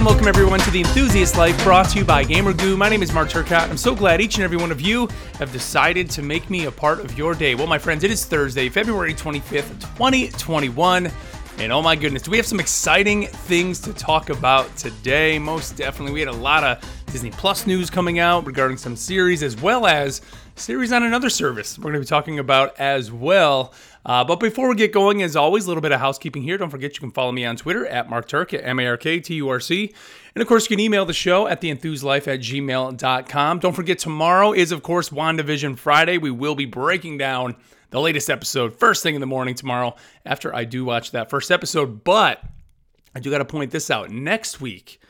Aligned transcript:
welcome, 0.00 0.14
welcome 0.14 0.28
everyone 0.28 0.60
to 0.60 0.70
the 0.70 0.78
Enthusiast 0.78 1.36
Life 1.36 1.62
brought 1.62 1.90
to 1.90 1.98
you 1.98 2.06
by 2.06 2.24
GamerGoo. 2.24 2.74
My 2.78 2.88
name 2.88 3.02
is 3.02 3.12
Mark 3.12 3.28
Turcott. 3.28 3.68
I'm 3.68 3.76
so 3.76 3.94
glad 3.94 4.22
each 4.22 4.36
and 4.36 4.44
every 4.44 4.56
one 4.56 4.72
of 4.72 4.80
you 4.80 5.06
have 5.38 5.52
decided 5.52 6.08
to 6.12 6.22
make 6.22 6.48
me 6.48 6.64
a 6.64 6.70
part 6.70 7.00
of 7.00 7.18
your 7.18 7.34
day. 7.34 7.54
Well, 7.54 7.66
my 7.66 7.76
friends, 7.76 8.02
it 8.02 8.10
is 8.10 8.24
Thursday, 8.24 8.70
February 8.70 9.12
25th, 9.12 9.78
2021. 9.98 11.10
And 11.58 11.72
oh 11.72 11.82
my 11.82 11.96
goodness, 11.96 12.26
we 12.28 12.38
have 12.38 12.46
some 12.46 12.60
exciting 12.60 13.26
things 13.26 13.78
to 13.80 13.92
talk 13.92 14.30
about 14.30 14.74
today? 14.74 15.38
Most 15.38 15.76
definitely. 15.76 16.14
We 16.14 16.20
had 16.20 16.30
a 16.30 16.32
lot 16.32 16.64
of 16.64 16.99
Disney 17.10 17.30
Plus 17.30 17.66
news 17.66 17.90
coming 17.90 18.20
out 18.20 18.46
regarding 18.46 18.76
some 18.76 18.94
series 18.94 19.42
as 19.42 19.60
well 19.60 19.84
as 19.86 20.22
series 20.54 20.92
on 20.92 21.02
another 21.02 21.28
service 21.28 21.76
we're 21.76 21.90
going 21.90 21.94
to 21.94 22.00
be 22.00 22.06
talking 22.06 22.38
about 22.38 22.78
as 22.78 23.10
well. 23.10 23.74
Uh, 24.06 24.22
but 24.22 24.38
before 24.38 24.68
we 24.68 24.76
get 24.76 24.92
going, 24.92 25.20
as 25.22 25.34
always, 25.34 25.64
a 25.64 25.68
little 25.68 25.80
bit 25.80 25.90
of 25.90 25.98
housekeeping 25.98 26.42
here. 26.42 26.56
Don't 26.56 26.70
forget 26.70 26.94
you 26.94 27.00
can 27.00 27.10
follow 27.10 27.32
me 27.32 27.44
on 27.44 27.56
Twitter 27.56 27.84
at 27.86 28.08
Mark 28.08 28.28
Turk 28.28 28.54
at 28.54 28.64
M 28.64 28.78
A 28.78 28.86
R 28.86 28.96
K 28.96 29.18
T 29.18 29.34
U 29.34 29.48
R 29.48 29.58
C. 29.58 29.92
And 30.34 30.42
of 30.42 30.46
course, 30.46 30.64
you 30.64 30.76
can 30.76 30.80
email 30.80 31.04
the 31.04 31.12
show 31.12 31.48
at 31.48 31.60
theenthuslife 31.60 32.28
at 32.28 32.40
gmail.com. 32.40 33.58
Don't 33.58 33.74
forget, 33.74 33.98
tomorrow 33.98 34.52
is, 34.52 34.70
of 34.70 34.82
course, 34.82 35.10
WandaVision 35.10 35.78
Friday. 35.78 36.16
We 36.18 36.30
will 36.30 36.54
be 36.54 36.66
breaking 36.66 37.18
down 37.18 37.56
the 37.90 38.00
latest 38.00 38.30
episode 38.30 38.78
first 38.78 39.02
thing 39.02 39.16
in 39.16 39.20
the 39.20 39.26
morning 39.26 39.56
tomorrow 39.56 39.96
after 40.24 40.54
I 40.54 40.64
do 40.64 40.84
watch 40.84 41.10
that 41.10 41.28
first 41.28 41.50
episode. 41.50 42.04
But 42.04 42.40
I 43.14 43.20
do 43.20 43.30
got 43.30 43.38
to 43.38 43.44
point 43.44 43.72
this 43.72 43.90
out. 43.90 44.10
Next 44.10 44.60
week, 44.60 45.00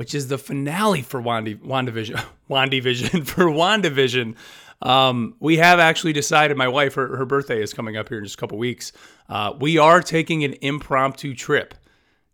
which 0.00 0.14
is 0.14 0.28
the 0.28 0.38
finale 0.38 1.02
for 1.02 1.20
Wanda, 1.20 1.56
WandaVision, 1.56 2.24
WandaVision, 2.50 3.26
for 3.26 3.44
WandaVision, 3.44 4.34
um, 4.80 5.34
we 5.40 5.58
have 5.58 5.78
actually 5.78 6.14
decided, 6.14 6.56
my 6.56 6.68
wife, 6.68 6.94
her, 6.94 7.18
her 7.18 7.26
birthday 7.26 7.62
is 7.62 7.74
coming 7.74 7.98
up 7.98 8.08
here 8.08 8.16
in 8.16 8.24
just 8.24 8.36
a 8.36 8.38
couple 8.38 8.56
weeks. 8.56 8.92
Uh, 9.28 9.52
we 9.60 9.76
are 9.76 10.00
taking 10.00 10.42
an 10.42 10.54
impromptu 10.62 11.34
trip 11.34 11.74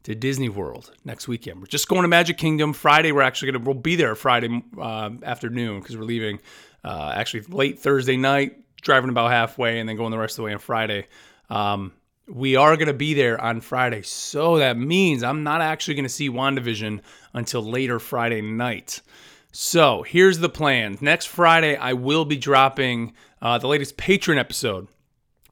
to 0.04 0.14
Disney 0.14 0.48
World 0.48 0.92
next 1.04 1.26
weekend. 1.26 1.58
We're 1.58 1.66
just 1.66 1.88
going 1.88 2.02
to 2.02 2.08
Magic 2.08 2.38
Kingdom. 2.38 2.72
Friday, 2.72 3.10
we're 3.10 3.22
actually 3.22 3.50
going 3.50 3.64
to, 3.64 3.68
we'll 3.68 3.82
be 3.82 3.96
there 3.96 4.14
Friday 4.14 4.62
uh, 4.80 5.10
afternoon 5.24 5.80
because 5.80 5.96
we're 5.96 6.04
leaving 6.04 6.38
uh, 6.84 7.14
actually 7.16 7.40
late 7.48 7.80
Thursday 7.80 8.16
night, 8.16 8.58
driving 8.80 9.10
about 9.10 9.32
halfway, 9.32 9.80
and 9.80 9.88
then 9.88 9.96
going 9.96 10.12
the 10.12 10.18
rest 10.18 10.34
of 10.34 10.36
the 10.36 10.42
way 10.44 10.52
on 10.52 10.60
Friday. 10.60 11.08
Um, 11.50 11.94
we 12.28 12.56
are 12.56 12.76
going 12.76 12.88
to 12.88 12.94
be 12.94 13.14
there 13.14 13.40
on 13.40 13.60
Friday. 13.60 14.02
So 14.02 14.58
that 14.58 14.76
means 14.76 15.22
I'm 15.22 15.42
not 15.42 15.60
actually 15.60 15.94
going 15.94 16.04
to 16.04 16.08
see 16.08 16.28
WandaVision 16.28 17.00
until 17.32 17.62
later 17.62 17.98
Friday 17.98 18.40
night. 18.40 19.00
So 19.52 20.02
here's 20.02 20.38
the 20.38 20.48
plan. 20.48 20.98
Next 21.00 21.26
Friday, 21.26 21.76
I 21.76 21.92
will 21.92 22.24
be 22.24 22.36
dropping 22.36 23.14
uh, 23.40 23.58
the 23.58 23.68
latest 23.68 23.96
patron 23.96 24.38
episode. 24.38 24.88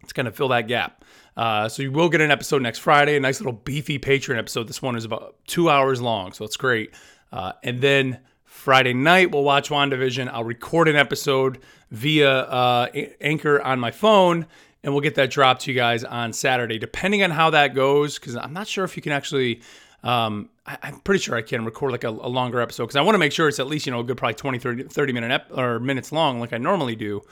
It's 0.03 0.13
going 0.13 0.27
to 0.27 0.33
fill 0.33 0.49
that 0.49 0.69
gap. 0.69 1.05
Uh, 1.37 1.69
so 1.69 1.83
you 1.83 1.91
will 1.91 2.09
get 2.09 2.21
an 2.21 2.31
episode 2.31 2.63
next 2.63 2.79
Friday, 2.81 3.17
a 3.17 3.21
nice 3.21 3.41
little 3.41 3.53
beefy 3.53 3.99
patron 3.99 4.39
episode. 4.39 4.69
This 4.69 4.83
one 4.83 4.97
is 4.97 5.05
about 5.05 5.37
two 5.47 5.71
hours 5.71 6.01
long, 6.01 6.33
so 6.33 6.45
it's 6.45 6.57
great. 6.57 6.95
Uh, 7.33 7.53
and 7.63 7.81
then 7.81 8.21
Friday 8.45 8.95
night, 8.95 9.33
we'll 9.33 9.43
watch 9.43 9.69
WandaVision. 9.69 10.29
I'll 10.29 10.45
record 10.45 10.87
an 10.89 10.97
episode 10.97 11.59
via 11.91 12.31
uh, 12.31 12.87
Anchor 13.21 13.61
on 13.63 13.81
my 13.81 13.91
phone, 13.91 14.47
and 14.85 14.95
we'll 14.95 15.01
get 15.01 15.17
that 15.17 15.31
dropped 15.31 15.63
to 15.63 15.73
you 15.73 15.77
guys 15.77 16.05
on 16.05 16.33
Saturday, 16.33 16.79
depending 16.79 17.25
on 17.25 17.33
how 17.33 17.51
that 17.51 17.75
goes, 17.75 18.19
because 18.19 18.37
I'm 18.37 18.53
not 18.53 18.69
sure 18.69 18.85
if 18.85 18.97
you 18.97 19.03
can 19.03 19.13
actually 19.13 19.63
um, 20.05 20.51
I, 20.67 20.77
am 20.83 21.01
pretty 21.01 21.21
sure 21.21 21.35
I 21.35 21.43
can 21.43 21.65
record 21.65 21.91
like 21.91 22.05
a, 22.05 22.11
a 22.11 22.29
longer 22.29 22.61
episode 22.61 22.85
because 22.85 22.97
I 22.97 23.01
want 23.01 23.15
to 23.15 23.19
make 23.19 23.33
sure 23.33 23.49
it's 23.49 23.59
at 23.59 23.67
least, 23.67 23.87
you 23.87 23.93
know, 23.93 24.01
a 24.01 24.05
good 24.05 24.19
probably 24.19 24.35
20, 24.35 24.59
30, 24.59 24.83
30 24.85 25.13
minute 25.15 25.31
ep- 25.31 25.59
or 25.59 25.81
minutes 25.81 26.13
long 26.13 26.41
like 26.41 26.53
I 26.53 26.59
normally 26.59 26.95
do. 26.95 27.23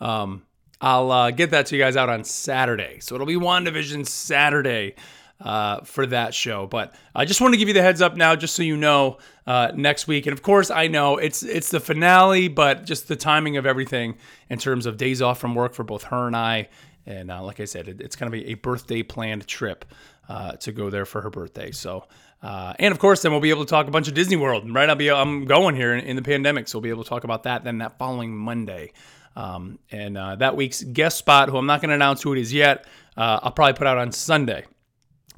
Um, 0.00 0.42
I'll 0.80 1.12
uh, 1.12 1.30
get 1.30 1.50
that 1.50 1.66
to 1.66 1.76
you 1.76 1.82
guys 1.82 1.96
out 1.96 2.08
on 2.08 2.24
Saturday. 2.24 2.98
So 3.00 3.14
it'll 3.14 3.26
be 3.26 3.36
WandaVision 3.36 4.06
Saturday 4.06 4.96
uh, 5.40 5.82
for 5.82 6.06
that 6.06 6.34
show. 6.34 6.66
But 6.66 6.94
I 7.14 7.24
just 7.24 7.40
want 7.40 7.54
to 7.54 7.58
give 7.58 7.68
you 7.68 7.74
the 7.74 7.82
heads 7.82 8.00
up 8.00 8.16
now, 8.16 8.34
just 8.34 8.56
so 8.56 8.62
you 8.62 8.76
know, 8.76 9.18
uh, 9.46 9.72
next 9.74 10.06
week. 10.06 10.26
And 10.26 10.32
of 10.32 10.42
course, 10.42 10.70
I 10.70 10.88
know 10.88 11.18
it's 11.18 11.42
it's 11.42 11.70
the 11.70 11.80
finale, 11.80 12.48
but 12.48 12.84
just 12.84 13.08
the 13.08 13.16
timing 13.16 13.56
of 13.58 13.66
everything 13.66 14.16
in 14.48 14.58
terms 14.58 14.86
of 14.86 14.96
days 14.96 15.22
off 15.22 15.38
from 15.38 15.54
work 15.54 15.74
for 15.74 15.84
both 15.84 16.04
her 16.04 16.26
and 16.26 16.36
I. 16.36 16.68
And 17.06 17.30
uh, 17.30 17.42
like 17.42 17.60
I 17.60 17.64
said, 17.64 17.88
it, 17.88 18.00
it's 18.00 18.16
to 18.16 18.30
be 18.30 18.46
a 18.48 18.54
birthday 18.54 19.02
planned 19.02 19.46
trip 19.46 19.84
uh, 20.28 20.52
to 20.52 20.72
go 20.72 20.90
there 20.90 21.04
for 21.04 21.20
her 21.20 21.30
birthday. 21.30 21.70
So, 21.70 22.04
uh, 22.42 22.74
and 22.78 22.92
of 22.92 22.98
course, 22.98 23.22
then 23.22 23.32
we'll 23.32 23.40
be 23.40 23.50
able 23.50 23.64
to 23.64 23.70
talk 23.70 23.88
a 23.88 23.90
bunch 23.90 24.08
of 24.08 24.14
Disney 24.14 24.36
World. 24.36 24.72
Right, 24.72 24.88
I'll 24.88 24.96
be 24.96 25.10
I'm 25.10 25.44
going 25.44 25.74
here 25.74 25.94
in, 25.94 26.04
in 26.04 26.16
the 26.16 26.22
pandemic, 26.22 26.68
so 26.68 26.78
we'll 26.78 26.82
be 26.82 26.90
able 26.90 27.04
to 27.04 27.08
talk 27.08 27.24
about 27.24 27.44
that 27.44 27.64
then 27.64 27.78
that 27.78 27.98
following 27.98 28.36
Monday. 28.36 28.92
Um, 29.34 29.78
and 29.90 30.18
uh, 30.18 30.36
that 30.36 30.56
week's 30.56 30.82
guest 30.82 31.18
spot, 31.18 31.48
who 31.48 31.56
I'm 31.56 31.66
not 31.66 31.80
going 31.80 31.88
to 31.88 31.94
announce 31.94 32.22
who 32.22 32.32
it 32.34 32.38
is 32.38 32.52
yet, 32.52 32.86
uh, 33.16 33.40
I'll 33.42 33.52
probably 33.52 33.74
put 33.74 33.86
out 33.86 33.98
on 33.98 34.12
Sunday. 34.12 34.64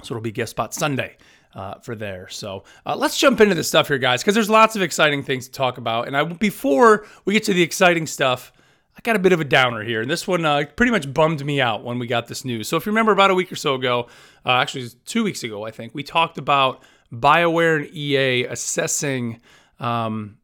So 0.03 0.13
it'll 0.13 0.21
be 0.21 0.31
guest 0.31 0.51
spot 0.51 0.73
Sunday. 0.73 1.17
Uh, 1.53 1.79
for 1.79 1.95
there. 1.95 2.27
So 2.27 2.65
uh, 2.85 2.97
let's 2.97 3.17
jump 3.17 3.39
into 3.39 3.55
the 3.55 3.63
stuff 3.63 3.87
here, 3.87 3.97
guys, 3.97 4.21
because 4.21 4.35
there's 4.35 4.49
lots 4.49 4.75
of 4.75 4.81
exciting 4.81 5.23
things 5.23 5.45
to 5.45 5.53
talk 5.53 5.77
about. 5.77 6.05
And 6.05 6.17
I, 6.17 6.25
before 6.25 7.07
we 7.23 7.31
get 7.31 7.45
to 7.45 7.53
the 7.53 7.61
exciting 7.61 8.07
stuff, 8.07 8.51
I 8.97 9.01
got 9.01 9.15
a 9.15 9.19
bit 9.19 9.33
of 9.33 9.41
a 9.41 9.45
downer 9.45 9.83
here, 9.83 10.01
and 10.01 10.09
this 10.09 10.27
one 10.27 10.45
uh, 10.45 10.65
pretty 10.75 10.91
much 10.91 11.13
bummed 11.13 11.45
me 11.45 11.59
out 11.59 11.83
when 11.83 11.99
we 11.99 12.07
got 12.07 12.27
this 12.27 12.45
news. 12.45 12.67
So, 12.67 12.77
if 12.77 12.85
you 12.85 12.91
remember, 12.91 13.11
about 13.11 13.29
a 13.29 13.35
week 13.35 13.51
or 13.51 13.55
so 13.57 13.75
ago, 13.75 14.07
uh, 14.45 14.51
actually 14.51 14.89
two 15.05 15.23
weeks 15.23 15.43
ago, 15.43 15.65
I 15.65 15.71
think 15.71 15.93
we 15.93 16.01
talked 16.01 16.37
about 16.37 16.81
BioWare 17.13 17.85
and 17.85 17.95
EA 17.95 18.45
assessing 18.45 19.41
um, 19.79 20.37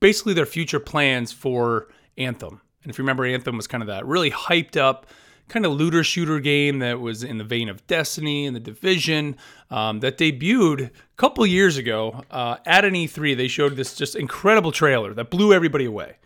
basically 0.00 0.34
their 0.34 0.46
future 0.46 0.80
plans 0.80 1.32
for 1.32 1.88
Anthem. 2.16 2.60
And 2.82 2.90
if 2.90 2.98
you 2.98 3.02
remember, 3.02 3.24
Anthem 3.24 3.56
was 3.56 3.66
kind 3.66 3.82
of 3.82 3.88
that 3.88 4.06
really 4.06 4.30
hyped 4.30 4.76
up 4.76 5.06
kind 5.48 5.66
of 5.66 5.72
looter 5.72 6.02
shooter 6.02 6.40
game 6.40 6.78
that 6.78 6.98
was 6.98 7.22
in 7.22 7.36
the 7.36 7.44
vein 7.44 7.68
of 7.68 7.86
Destiny 7.86 8.46
and 8.46 8.56
the 8.56 8.60
Division 8.60 9.36
um, 9.70 10.00
that 10.00 10.16
debuted 10.16 10.86
a 10.86 10.90
couple 11.16 11.44
years 11.44 11.76
ago 11.76 12.24
uh, 12.30 12.56
at 12.64 12.84
an 12.84 12.94
E3. 12.94 13.36
They 13.36 13.48
showed 13.48 13.76
this 13.76 13.94
just 13.94 14.16
incredible 14.16 14.72
trailer 14.72 15.12
that 15.14 15.30
blew 15.30 15.52
everybody 15.52 15.84
away 15.84 16.16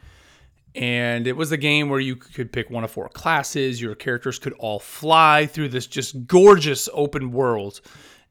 and 0.76 1.26
it 1.26 1.36
was 1.36 1.50
a 1.52 1.56
game 1.56 1.88
where 1.88 2.00
you 2.00 2.16
could 2.16 2.52
pick 2.52 2.68
one 2.68 2.84
of 2.84 2.90
four 2.90 3.08
classes. 3.08 3.80
Your 3.80 3.94
characters 3.94 4.38
could 4.38 4.52
all 4.54 4.78
fly 4.78 5.46
through 5.46 5.70
this 5.70 5.86
just 5.86 6.26
gorgeous 6.26 6.88
open 6.92 7.32
world. 7.32 7.80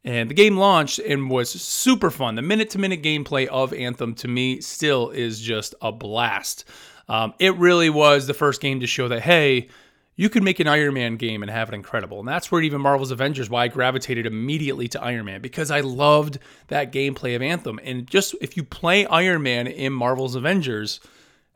And 0.03 0.29
the 0.29 0.35
game 0.35 0.56
launched 0.56 1.00
and 1.00 1.31
was 1.31 1.50
super 1.50 2.11
fun. 2.11 2.35
The 2.35 2.44
minute 2.44 2.69
to 2.72 2.79
minute 2.79 3.01
gameplay 3.01 3.47
of 3.47 3.73
Anthem 3.73 4.13
to 4.16 4.28
me 4.28 4.61
still 4.61 5.09
is 5.09 5.41
just 5.41 5.73
a 5.81 5.91
blast. 5.91 6.66
Um, 7.09 7.33
it 7.39 7.56
really 7.56 7.89
was 7.89 8.28
the 8.28 8.35
first 8.35 8.62
game 8.62 8.79
to 8.81 8.88
show 8.88 9.07
that, 9.07 9.22
hey, 9.22 9.69
you 10.16 10.29
could 10.29 10.44
make 10.44 10.59
an 10.59 10.67
Iron 10.67 10.94
Man 10.94 11.17
game 11.17 11.41
and 11.41 11.50
have 11.50 11.69
it 11.69 11.75
incredible. 11.75 12.19
And 12.19 12.27
that's 12.27 12.51
where 12.51 12.62
even 12.62 12.79
Marvel's 12.79 13.09
Avengers, 13.09 13.50
why 13.50 13.63
I 13.63 13.67
gravitated 13.69 14.27
immediately 14.27 14.88
to 14.89 15.01
Iron 15.01 15.25
Man, 15.25 15.41
because 15.41 15.72
I 15.72 15.79
loved 15.79 16.38
that 16.67 16.94
gameplay 16.94 17.35
of 17.35 17.41
Anthem. 17.41 17.79
And 17.83 18.06
just 18.06 18.35
if 18.39 18.56
you 18.56 18.63
play 18.63 19.07
Iron 19.07 19.41
Man 19.41 19.66
in 19.66 19.91
Marvel's 19.91 20.35
Avengers, 20.35 21.00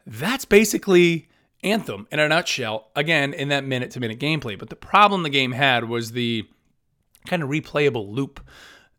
that's 0.10 0.46
basically 0.46 1.30
Anthem 1.64 2.08
in 2.12 2.20
a 2.20 2.28
nutshell, 2.28 2.90
again, 2.96 3.34
in 3.34 3.50
that 3.50 3.64
minute 3.64 3.92
to 3.92 4.00
minute 4.00 4.20
gameplay. 4.20 4.58
But 4.58 4.70
the 4.70 4.76
problem 4.76 5.24
the 5.24 5.30
game 5.30 5.52
had 5.52 5.88
was 5.88 6.12
the 6.12 6.48
kind 7.28 7.44
of 7.44 7.50
replayable 7.50 8.10
loop. 8.10 8.40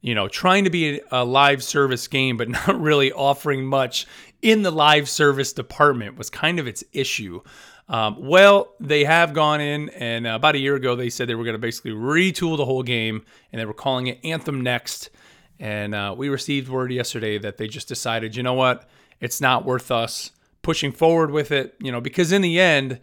You 0.03 0.15
know, 0.15 0.29
trying 0.29 0.65
to 0.65 0.71
be 0.71 1.01
a 1.11 1.25
live 1.25 1.63
service 1.63 2.07
game, 2.09 2.39
but 2.39 2.49
not 2.67 2.81
really 2.81 3.13
offering 3.13 3.67
much 3.67 4.07
in 4.41 4.63
the 4.63 4.71
live 4.71 5.09
service 5.09 5.53
department 5.53 6.17
was 6.17 6.31
kind 6.31 6.59
of 6.59 6.67
its 6.67 6.83
issue. 6.93 7.43
Um, 7.89 8.17
well, 8.19 8.75
they 8.79 9.05
have 9.05 9.35
gone 9.35 9.61
in, 9.61 9.89
and 9.91 10.27
uh, 10.27 10.31
about 10.31 10.55
a 10.55 10.59
year 10.59 10.77
ago, 10.77 10.95
they 10.95 11.11
said 11.11 11.29
they 11.29 11.35
were 11.35 11.45
going 11.45 11.55
to 11.55 11.59
basically 11.59 11.91
retool 11.91 12.57
the 12.57 12.65
whole 12.65 12.85
game, 12.85 13.25
and 13.53 13.61
they 13.61 13.67
were 13.67 13.75
calling 13.75 14.07
it 14.07 14.21
Anthem 14.25 14.61
Next. 14.61 15.11
And 15.59 15.95
uh, 15.95 16.15
we 16.17 16.29
received 16.29 16.69
word 16.69 16.93
yesterday 16.93 17.37
that 17.39 17.57
they 17.59 17.67
just 17.67 17.89
decided, 17.89 18.37
you 18.37 18.43
know 18.45 18.55
what, 18.55 18.89
it's 19.21 19.41
not 19.41 19.65
worth 19.67 19.91
us 19.91 20.31
pushing 20.63 20.93
forward 20.93 21.31
with 21.31 21.51
it, 21.51 21.75
you 21.81 21.91
know, 21.91 22.01
because 22.01 22.33
in 22.33 22.43
the 22.43 22.61
end, 22.61 23.01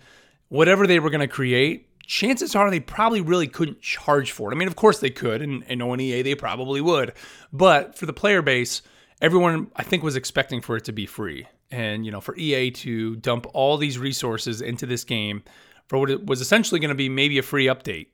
whatever 0.49 0.87
they 0.87 0.99
were 0.99 1.09
going 1.09 1.21
to 1.21 1.27
create, 1.27 1.87
chances 2.05 2.55
are 2.55 2.69
they 2.69 2.79
probably 2.79 3.21
really 3.21 3.47
couldn't 3.47 3.81
charge 3.81 4.31
for 4.31 4.51
it. 4.51 4.55
I 4.55 4.57
mean, 4.57 4.67
of 4.67 4.75
course 4.75 4.99
they 4.99 5.09
could, 5.09 5.41
and, 5.41 5.63
and 5.67 5.79
knowing 5.79 5.99
EA, 5.99 6.21
they 6.21 6.35
probably 6.35 6.81
would. 6.81 7.13
But 7.51 7.97
for 7.97 8.05
the 8.05 8.13
player 8.13 8.41
base, 8.41 8.81
everyone 9.21 9.71
I 9.75 9.83
think 9.83 10.03
was 10.03 10.15
expecting 10.15 10.61
for 10.61 10.77
it 10.77 10.85
to 10.85 10.91
be 10.91 11.05
free. 11.05 11.47
And, 11.69 12.05
you 12.05 12.11
know, 12.11 12.21
for 12.21 12.35
EA 12.37 12.71
to 12.71 13.17
dump 13.17 13.45
all 13.53 13.77
these 13.77 13.99
resources 13.99 14.61
into 14.61 14.85
this 14.85 15.03
game 15.03 15.43
for 15.87 15.99
what 15.99 16.09
it 16.09 16.25
was 16.25 16.39
essentially 16.39 16.79
going 16.79 16.89
to 16.89 16.95
be 16.95 17.09
maybe 17.09 17.37
a 17.37 17.43
free 17.43 17.65
update. 17.65 18.07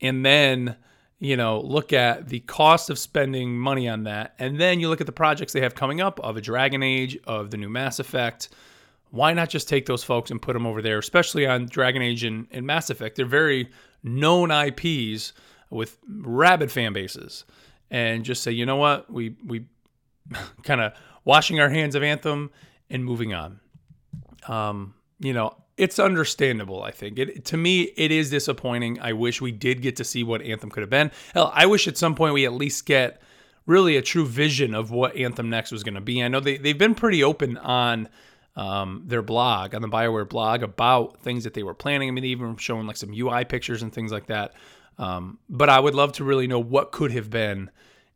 And 0.00 0.24
then 0.24 0.76
you 1.20 1.36
know, 1.36 1.60
look 1.60 1.92
at 1.92 2.28
the 2.28 2.40
cost 2.40 2.90
of 2.90 2.98
spending 2.98 3.58
money 3.58 3.88
on 3.88 4.04
that, 4.04 4.34
and 4.38 4.60
then 4.60 4.78
you 4.78 4.88
look 4.88 5.00
at 5.00 5.06
the 5.06 5.12
projects 5.12 5.52
they 5.52 5.60
have 5.60 5.74
coming 5.74 6.00
up 6.00 6.20
of 6.20 6.36
a 6.36 6.40
Dragon 6.40 6.82
Age, 6.82 7.18
of 7.24 7.50
the 7.50 7.56
new 7.56 7.68
Mass 7.68 7.98
Effect. 7.98 8.48
Why 9.10 9.32
not 9.32 9.48
just 9.48 9.68
take 9.68 9.86
those 9.86 10.04
folks 10.04 10.30
and 10.30 10.40
put 10.40 10.52
them 10.52 10.66
over 10.66 10.82
there, 10.82 10.98
especially 10.98 11.46
on 11.46 11.66
Dragon 11.66 12.02
Age 12.02 12.24
and, 12.24 12.46
and 12.50 12.66
Mass 12.66 12.90
Effect? 12.90 13.16
They're 13.16 13.26
very 13.26 13.70
known 14.02 14.50
IPs 14.50 15.32
with 15.70 15.98
rabid 16.08 16.70
fan 16.70 16.92
bases, 16.92 17.44
and 17.90 18.24
just 18.24 18.42
say, 18.42 18.52
you 18.52 18.66
know 18.66 18.76
what, 18.76 19.10
we 19.12 19.36
we 19.44 19.64
kind 20.62 20.80
of 20.80 20.92
washing 21.24 21.60
our 21.60 21.68
hands 21.68 21.94
of 21.94 22.02
Anthem 22.02 22.50
and 22.90 23.04
moving 23.04 23.34
on. 23.34 23.60
Um, 24.46 24.94
you 25.20 25.32
know, 25.32 25.56
it's 25.76 25.98
understandable. 25.98 26.82
I 26.82 26.90
think 26.90 27.18
it 27.18 27.44
to 27.46 27.56
me 27.56 27.82
it 27.96 28.10
is 28.10 28.30
disappointing. 28.30 29.00
I 29.00 29.12
wish 29.12 29.40
we 29.40 29.52
did 29.52 29.80
get 29.80 29.96
to 29.96 30.04
see 30.04 30.24
what 30.24 30.42
Anthem 30.42 30.70
could 30.70 30.82
have 30.82 30.90
been. 30.90 31.10
Hell, 31.32 31.50
I 31.54 31.66
wish 31.66 31.88
at 31.88 31.96
some 31.96 32.14
point 32.14 32.34
we 32.34 32.44
at 32.44 32.52
least 32.52 32.84
get 32.84 33.22
really 33.66 33.96
a 33.96 34.02
true 34.02 34.26
vision 34.26 34.74
of 34.74 34.90
what 34.90 35.14
Anthem 35.14 35.50
Next 35.50 35.70
was 35.70 35.84
going 35.84 35.94
to 35.94 36.00
be. 36.00 36.22
I 36.22 36.28
know 36.28 36.40
they, 36.40 36.56
they've 36.56 36.78
been 36.78 36.94
pretty 36.94 37.22
open 37.22 37.56
on 37.58 38.08
um, 38.58 39.04
their 39.06 39.22
blog, 39.22 39.72
on 39.74 39.82
the 39.82 39.88
BioWare 39.88 40.28
blog, 40.28 40.64
about 40.64 41.22
things 41.22 41.44
that 41.44 41.54
they 41.54 41.62
were 41.62 41.74
planning. 41.74 42.08
I 42.08 42.10
mean, 42.10 42.22
they 42.22 42.28
even 42.28 42.56
showing 42.56 42.88
like 42.88 42.96
some 42.96 43.14
UI 43.14 43.44
pictures 43.44 43.82
and 43.82 43.92
things 43.92 44.10
like 44.10 44.26
that. 44.26 44.52
Um, 44.98 45.38
but 45.48 45.68
I 45.68 45.78
would 45.78 45.94
love 45.94 46.12
to 46.14 46.24
really 46.24 46.48
know 46.48 46.58
what 46.58 46.90
could 46.90 47.12
have 47.12 47.30
been 47.30 47.70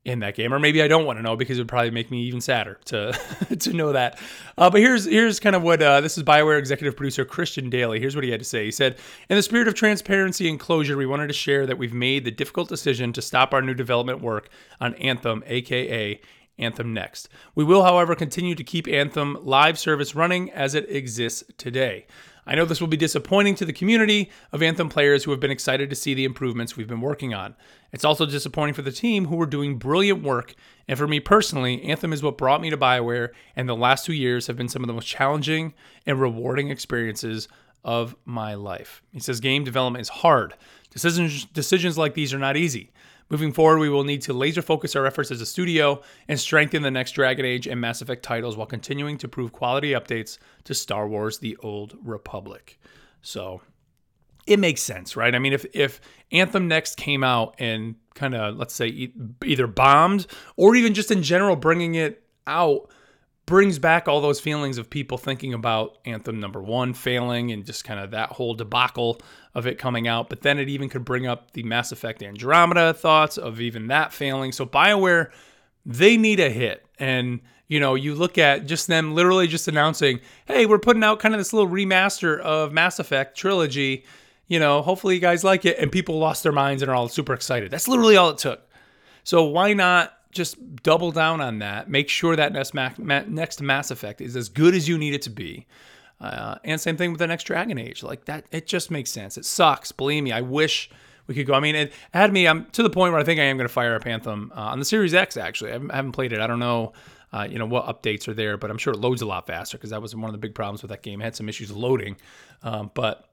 in 0.04 0.18
that 0.18 0.34
game, 0.34 0.52
or 0.52 0.58
maybe 0.58 0.82
I 0.82 0.88
don't 0.88 1.06
want 1.06 1.20
to 1.20 1.22
know 1.22 1.36
because 1.36 1.58
it 1.58 1.60
would 1.60 1.68
probably 1.68 1.92
make 1.92 2.10
me 2.10 2.22
even 2.24 2.40
sadder 2.40 2.80
to 2.86 3.16
to 3.60 3.72
know 3.72 3.92
that. 3.92 4.18
Uh, 4.58 4.68
but 4.68 4.80
here's 4.80 5.04
here's 5.04 5.38
kind 5.38 5.54
of 5.54 5.62
what 5.62 5.80
uh, 5.80 6.00
this 6.00 6.18
is 6.18 6.24
Bioware 6.24 6.58
executive 6.58 6.96
producer 6.96 7.24
Christian 7.24 7.70
Dailey. 7.70 8.00
Here's 8.00 8.16
what 8.16 8.24
he 8.24 8.30
had 8.32 8.40
to 8.40 8.44
say. 8.44 8.64
He 8.64 8.72
said, 8.72 8.98
"In 9.30 9.36
the 9.36 9.44
spirit 9.44 9.68
of 9.68 9.74
transparency 9.74 10.50
and 10.50 10.58
closure, 10.58 10.96
we 10.96 11.06
wanted 11.06 11.28
to 11.28 11.34
share 11.34 11.66
that 11.66 11.78
we've 11.78 11.94
made 11.94 12.24
the 12.24 12.32
difficult 12.32 12.68
decision 12.68 13.12
to 13.12 13.22
stop 13.22 13.54
our 13.54 13.62
new 13.62 13.74
development 13.74 14.20
work 14.20 14.48
on 14.80 14.94
Anthem, 14.96 15.44
aka 15.46 16.20
Anthem 16.58 16.92
Next. 16.92 17.28
We 17.54 17.64
will, 17.64 17.82
however, 17.82 18.14
continue 18.14 18.54
to 18.54 18.64
keep 18.64 18.86
Anthem 18.88 19.38
live 19.42 19.78
service 19.78 20.14
running 20.14 20.50
as 20.50 20.74
it 20.74 20.90
exists 20.90 21.44
today." 21.56 22.06
I 22.44 22.56
know 22.56 22.64
this 22.64 22.80
will 22.80 22.88
be 22.88 22.96
disappointing 22.96 23.54
to 23.56 23.64
the 23.64 23.72
community 23.72 24.28
of 24.50 24.62
Anthem 24.62 24.88
players 24.88 25.22
who 25.22 25.30
have 25.30 25.38
been 25.38 25.52
excited 25.52 25.88
to 25.90 25.96
see 25.96 26.12
the 26.12 26.24
improvements 26.24 26.76
we've 26.76 26.88
been 26.88 27.00
working 27.00 27.32
on. 27.32 27.54
It's 27.92 28.04
also 28.04 28.26
disappointing 28.26 28.74
for 28.74 28.82
the 28.82 28.90
team 28.90 29.26
who 29.26 29.36
were 29.36 29.46
doing 29.46 29.78
brilliant 29.78 30.24
work, 30.24 30.54
and 30.88 30.98
for 30.98 31.06
me 31.06 31.20
personally, 31.20 31.82
Anthem 31.84 32.12
is 32.12 32.22
what 32.22 32.38
brought 32.38 32.60
me 32.60 32.68
to 32.70 32.76
BioWare, 32.76 33.28
and 33.54 33.68
the 33.68 33.76
last 33.76 34.06
two 34.06 34.12
years 34.12 34.48
have 34.48 34.56
been 34.56 34.68
some 34.68 34.82
of 34.82 34.88
the 34.88 34.92
most 34.92 35.06
challenging 35.06 35.72
and 36.04 36.20
rewarding 36.20 36.68
experiences 36.68 37.46
of 37.84 38.16
my 38.24 38.54
life. 38.54 39.02
He 39.12 39.20
says 39.20 39.38
game 39.38 39.62
development 39.62 40.02
is 40.02 40.08
hard. 40.08 40.54
Decisions 40.90 41.44
decisions 41.44 41.96
like 41.96 42.14
these 42.14 42.34
are 42.34 42.38
not 42.38 42.56
easy. 42.56 42.90
Moving 43.32 43.54
forward, 43.54 43.78
we 43.78 43.88
will 43.88 44.04
need 44.04 44.20
to 44.22 44.34
laser 44.34 44.60
focus 44.60 44.94
our 44.94 45.06
efforts 45.06 45.30
as 45.30 45.40
a 45.40 45.46
studio 45.46 46.02
and 46.28 46.38
strengthen 46.38 46.82
the 46.82 46.90
next 46.90 47.12
Dragon 47.12 47.46
Age 47.46 47.66
and 47.66 47.80
Mass 47.80 48.02
Effect 48.02 48.22
titles 48.22 48.58
while 48.58 48.66
continuing 48.66 49.16
to 49.16 49.26
prove 49.26 49.52
quality 49.52 49.92
updates 49.92 50.36
to 50.64 50.74
Star 50.74 51.08
Wars 51.08 51.38
The 51.38 51.56
Old 51.62 51.96
Republic. 52.04 52.78
So 53.22 53.62
it 54.46 54.58
makes 54.58 54.82
sense, 54.82 55.16
right? 55.16 55.34
I 55.34 55.38
mean, 55.38 55.54
if, 55.54 55.64
if 55.72 56.02
Anthem 56.30 56.68
Next 56.68 56.98
came 56.98 57.24
out 57.24 57.54
and 57.58 57.94
kind 58.14 58.34
of, 58.34 58.56
let's 58.56 58.74
say, 58.74 59.10
either 59.42 59.66
bombed 59.66 60.26
or 60.58 60.76
even 60.76 60.92
just 60.92 61.10
in 61.10 61.22
general 61.22 61.56
bringing 61.56 61.94
it 61.94 62.22
out 62.46 62.90
brings 63.44 63.78
back 63.78 64.06
all 64.06 64.20
those 64.20 64.40
feelings 64.40 64.78
of 64.78 64.88
people 64.88 65.18
thinking 65.18 65.52
about 65.52 65.98
Anthem 66.04 66.38
number 66.38 66.62
one 66.62 66.94
failing 66.94 67.50
and 67.50 67.66
just 67.66 67.84
kind 67.84 67.98
of 67.98 68.12
that 68.12 68.30
whole 68.30 68.54
debacle 68.54 69.20
of 69.54 69.66
it 69.66 69.78
coming 69.78 70.06
out. 70.06 70.28
But 70.28 70.42
then 70.42 70.58
it 70.58 70.68
even 70.68 70.88
could 70.88 71.04
bring 71.04 71.26
up 71.26 71.50
the 71.52 71.62
Mass 71.64 71.92
Effect 71.92 72.22
Andromeda 72.22 72.94
thoughts 72.94 73.38
of 73.38 73.60
even 73.60 73.88
that 73.88 74.12
failing. 74.12 74.52
So 74.52 74.64
BioWare, 74.64 75.32
they 75.84 76.16
need 76.16 76.38
a 76.38 76.50
hit. 76.50 76.86
And, 76.98 77.40
you 77.66 77.80
know, 77.80 77.96
you 77.96 78.14
look 78.14 78.38
at 78.38 78.66
just 78.66 78.86
them 78.86 79.14
literally 79.14 79.48
just 79.48 79.66
announcing, 79.66 80.20
hey, 80.46 80.64
we're 80.64 80.78
putting 80.78 81.02
out 81.02 81.18
kind 81.18 81.34
of 81.34 81.40
this 81.40 81.52
little 81.52 81.68
remaster 81.68 82.38
of 82.38 82.72
Mass 82.72 83.00
Effect 83.00 83.36
trilogy. 83.36 84.04
You 84.46 84.60
know, 84.60 84.82
hopefully 84.82 85.14
you 85.14 85.20
guys 85.20 85.42
like 85.42 85.64
it. 85.64 85.78
And 85.78 85.90
people 85.90 86.18
lost 86.18 86.44
their 86.44 86.52
minds 86.52 86.80
and 86.80 86.90
are 86.90 86.94
all 86.94 87.08
super 87.08 87.34
excited. 87.34 87.72
That's 87.72 87.88
literally 87.88 88.16
all 88.16 88.30
it 88.30 88.38
took. 88.38 88.68
So 89.24 89.44
why 89.44 89.72
not 89.72 90.16
just 90.32 90.82
double 90.82 91.12
down 91.12 91.40
on 91.40 91.60
that. 91.60 91.88
Make 91.88 92.08
sure 92.08 92.34
that 92.34 92.52
next, 92.52 92.74
next 92.74 93.62
Mass 93.62 93.90
Effect 93.90 94.20
is 94.20 94.34
as 94.34 94.48
good 94.48 94.74
as 94.74 94.88
you 94.88 94.98
need 94.98 95.14
it 95.14 95.22
to 95.22 95.30
be. 95.30 95.66
Uh, 96.20 96.56
and 96.64 96.80
same 96.80 96.96
thing 96.96 97.10
with 97.10 97.18
the 97.18 97.26
next 97.26 97.44
Dragon 97.44 97.78
Age. 97.78 98.02
Like 98.02 98.24
that, 98.26 98.46
it 98.50 98.66
just 98.66 98.90
makes 98.90 99.10
sense. 99.10 99.36
It 99.36 99.44
sucks. 99.44 99.92
Believe 99.92 100.22
me, 100.22 100.32
I 100.32 100.40
wish 100.40 100.90
we 101.26 101.34
could 101.34 101.46
go. 101.46 101.54
I 101.54 101.60
mean, 101.60 101.74
it 101.74 101.92
had 102.12 102.32
me. 102.32 102.46
I'm 102.46 102.66
to 102.66 102.82
the 102.82 102.90
point 102.90 103.12
where 103.12 103.20
I 103.20 103.24
think 103.24 103.40
I 103.40 103.44
am 103.44 103.56
going 103.56 103.68
to 103.68 103.72
fire 103.72 103.94
up 103.94 104.06
Anthem 104.06 104.52
uh, 104.56 104.60
on 104.60 104.78
the 104.78 104.84
Series 104.84 105.14
X. 105.14 105.36
Actually, 105.36 105.70
I 105.70 105.72
haven't, 105.74 105.90
I 105.90 105.96
haven't 105.96 106.12
played 106.12 106.32
it. 106.32 106.40
I 106.40 106.46
don't 106.46 106.60
know. 106.60 106.92
Uh, 107.32 107.48
you 107.50 107.58
know 107.58 107.66
what 107.66 107.86
updates 107.86 108.28
are 108.28 108.34
there, 108.34 108.56
but 108.56 108.70
I'm 108.70 108.78
sure 108.78 108.92
it 108.92 109.00
loads 109.00 109.22
a 109.22 109.26
lot 109.26 109.46
faster 109.46 109.78
because 109.78 109.90
that 109.90 110.02
was 110.02 110.14
one 110.14 110.26
of 110.26 110.32
the 110.32 110.38
big 110.38 110.54
problems 110.54 110.82
with 110.82 110.90
that 110.90 111.02
game. 111.02 111.20
It 111.20 111.24
had 111.24 111.34
some 111.34 111.48
issues 111.48 111.72
loading, 111.72 112.16
um, 112.62 112.90
but 112.94 113.28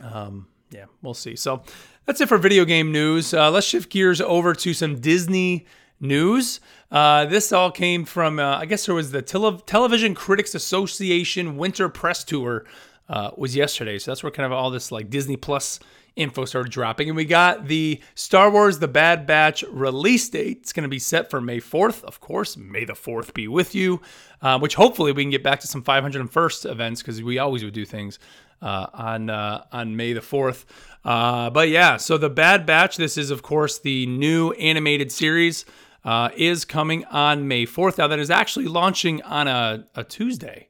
um, 0.00 0.48
yeah, 0.70 0.86
we'll 1.00 1.14
see. 1.14 1.36
So 1.36 1.62
that's 2.06 2.20
it 2.20 2.28
for 2.28 2.38
video 2.38 2.64
game 2.64 2.92
news. 2.92 3.32
Uh, 3.32 3.50
let's 3.50 3.66
shift 3.66 3.90
gears 3.90 4.20
over 4.20 4.52
to 4.54 4.74
some 4.74 5.00
Disney 5.00 5.66
news. 6.00 6.60
Uh, 6.90 7.26
this 7.26 7.52
all 7.52 7.70
came 7.70 8.04
from, 8.04 8.38
uh, 8.38 8.58
I 8.58 8.66
guess 8.66 8.86
there 8.86 8.94
was 8.94 9.12
the 9.12 9.22
Tele- 9.22 9.62
Television 9.66 10.14
Critics 10.14 10.54
Association 10.54 11.56
Winter 11.56 11.88
Press 11.88 12.24
Tour 12.24 12.64
uh, 13.08 13.30
was 13.36 13.54
yesterday. 13.54 13.98
So 13.98 14.10
that's 14.10 14.22
where 14.22 14.32
kind 14.32 14.46
of 14.46 14.52
all 14.52 14.70
this 14.70 14.90
like 14.90 15.10
Disney 15.10 15.36
Plus 15.36 15.80
info 16.16 16.44
started 16.44 16.72
dropping. 16.72 17.08
And 17.08 17.16
we 17.16 17.24
got 17.24 17.66
the 17.66 18.00
Star 18.14 18.50
Wars 18.50 18.78
The 18.78 18.88
Bad 18.88 19.26
Batch 19.26 19.62
release 19.70 20.28
date. 20.28 20.58
It's 20.62 20.72
going 20.72 20.82
to 20.82 20.88
be 20.88 20.98
set 20.98 21.30
for 21.30 21.40
May 21.40 21.60
4th. 21.60 22.02
Of 22.04 22.20
course, 22.20 22.56
May 22.56 22.84
the 22.84 22.92
4th 22.94 23.34
be 23.34 23.48
with 23.48 23.74
you, 23.74 24.00
uh, 24.42 24.58
which 24.58 24.74
hopefully 24.74 25.12
we 25.12 25.22
can 25.22 25.30
get 25.30 25.42
back 25.42 25.60
to 25.60 25.66
some 25.66 25.82
501st 25.82 26.70
events 26.70 27.02
because 27.02 27.22
we 27.22 27.38
always 27.38 27.64
would 27.64 27.74
do 27.74 27.84
things 27.84 28.18
uh, 28.62 28.86
on 28.92 29.30
uh, 29.30 29.64
on 29.72 29.96
May 29.96 30.12
the 30.12 30.20
4th. 30.20 30.64
Uh, 31.04 31.50
but 31.50 31.68
yeah, 31.68 31.96
so 31.96 32.18
The 32.18 32.30
Bad 32.30 32.66
Batch, 32.66 32.96
this 32.96 33.16
is, 33.16 33.30
of 33.30 33.42
course, 33.42 33.78
the 33.78 34.06
new 34.06 34.52
animated 34.52 35.10
series 35.10 35.64
uh, 36.04 36.30
is 36.36 36.64
coming 36.64 37.04
on 37.06 37.48
May 37.48 37.66
4th. 37.66 37.98
Now, 37.98 38.06
that 38.08 38.18
is 38.18 38.30
actually 38.30 38.66
launching 38.66 39.22
on 39.22 39.48
a, 39.48 39.86
a 39.94 40.04
Tuesday. 40.04 40.68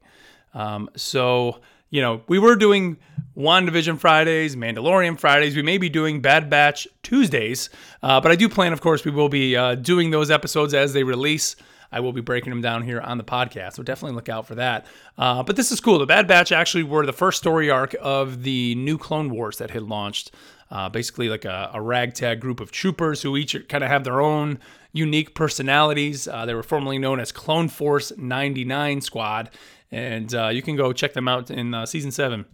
Um, 0.54 0.90
so, 0.96 1.60
you 1.90 2.00
know, 2.00 2.22
we 2.28 2.38
were 2.38 2.56
doing 2.56 2.98
WandaVision 3.36 3.98
Fridays, 3.98 4.56
Mandalorian 4.56 5.18
Fridays. 5.18 5.56
We 5.56 5.62
may 5.62 5.78
be 5.78 5.88
doing 5.88 6.20
Bad 6.20 6.50
Batch 6.50 6.88
Tuesdays, 7.02 7.70
uh, 8.02 8.20
but 8.20 8.32
I 8.32 8.36
do 8.36 8.48
plan, 8.48 8.72
of 8.72 8.80
course, 8.80 9.04
we 9.04 9.10
will 9.10 9.28
be 9.28 9.56
uh, 9.56 9.76
doing 9.76 10.10
those 10.10 10.30
episodes 10.30 10.74
as 10.74 10.92
they 10.92 11.04
release. 11.04 11.56
I 11.92 12.00
will 12.00 12.12
be 12.12 12.20
breaking 12.20 12.50
them 12.50 12.60
down 12.60 12.82
here 12.82 13.00
on 13.00 13.18
the 13.18 13.24
podcast, 13.24 13.74
so 13.74 13.82
definitely 13.82 14.14
look 14.14 14.28
out 14.28 14.46
for 14.46 14.54
that. 14.56 14.86
Uh, 15.18 15.42
but 15.42 15.56
this 15.56 15.72
is 15.72 15.80
cool. 15.80 15.98
The 15.98 16.06
Bad 16.06 16.28
Batch 16.28 16.52
actually 16.52 16.84
were 16.84 17.04
the 17.04 17.12
first 17.12 17.38
story 17.38 17.68
arc 17.70 17.96
of 18.00 18.42
the 18.44 18.74
new 18.76 18.96
Clone 18.96 19.30
Wars 19.30 19.58
that 19.58 19.70
had 19.70 19.82
launched. 19.82 20.32
Uh, 20.70 20.88
basically, 20.88 21.28
like 21.28 21.44
a, 21.44 21.68
a, 21.74 21.82
ragtag 21.82 22.38
group 22.40 22.60
of 22.60 22.70
troopers 22.70 23.22
who 23.22 23.36
each 23.36 23.56
kind 23.68 23.82
of 23.82 23.90
have 23.90 24.04
their 24.04 24.20
own 24.20 24.56
unique 24.92 25.34
personalities. 25.34 26.26
Uh, 26.26 26.46
they 26.46 26.54
were 26.54 26.62
formerly 26.62 26.98
known 26.98 27.20
as 27.20 27.32
Clone 27.32 27.68
Force 27.68 28.12
99 28.16 29.00
Squad, 29.00 29.50
and 29.90 30.34
uh, 30.34 30.48
you 30.48 30.62
can 30.62 30.76
go 30.76 30.92
check 30.92 31.12
them 31.12 31.28
out 31.28 31.50
in 31.50 31.74
uh, 31.74 31.86
season 31.86 32.10
seven 32.10 32.44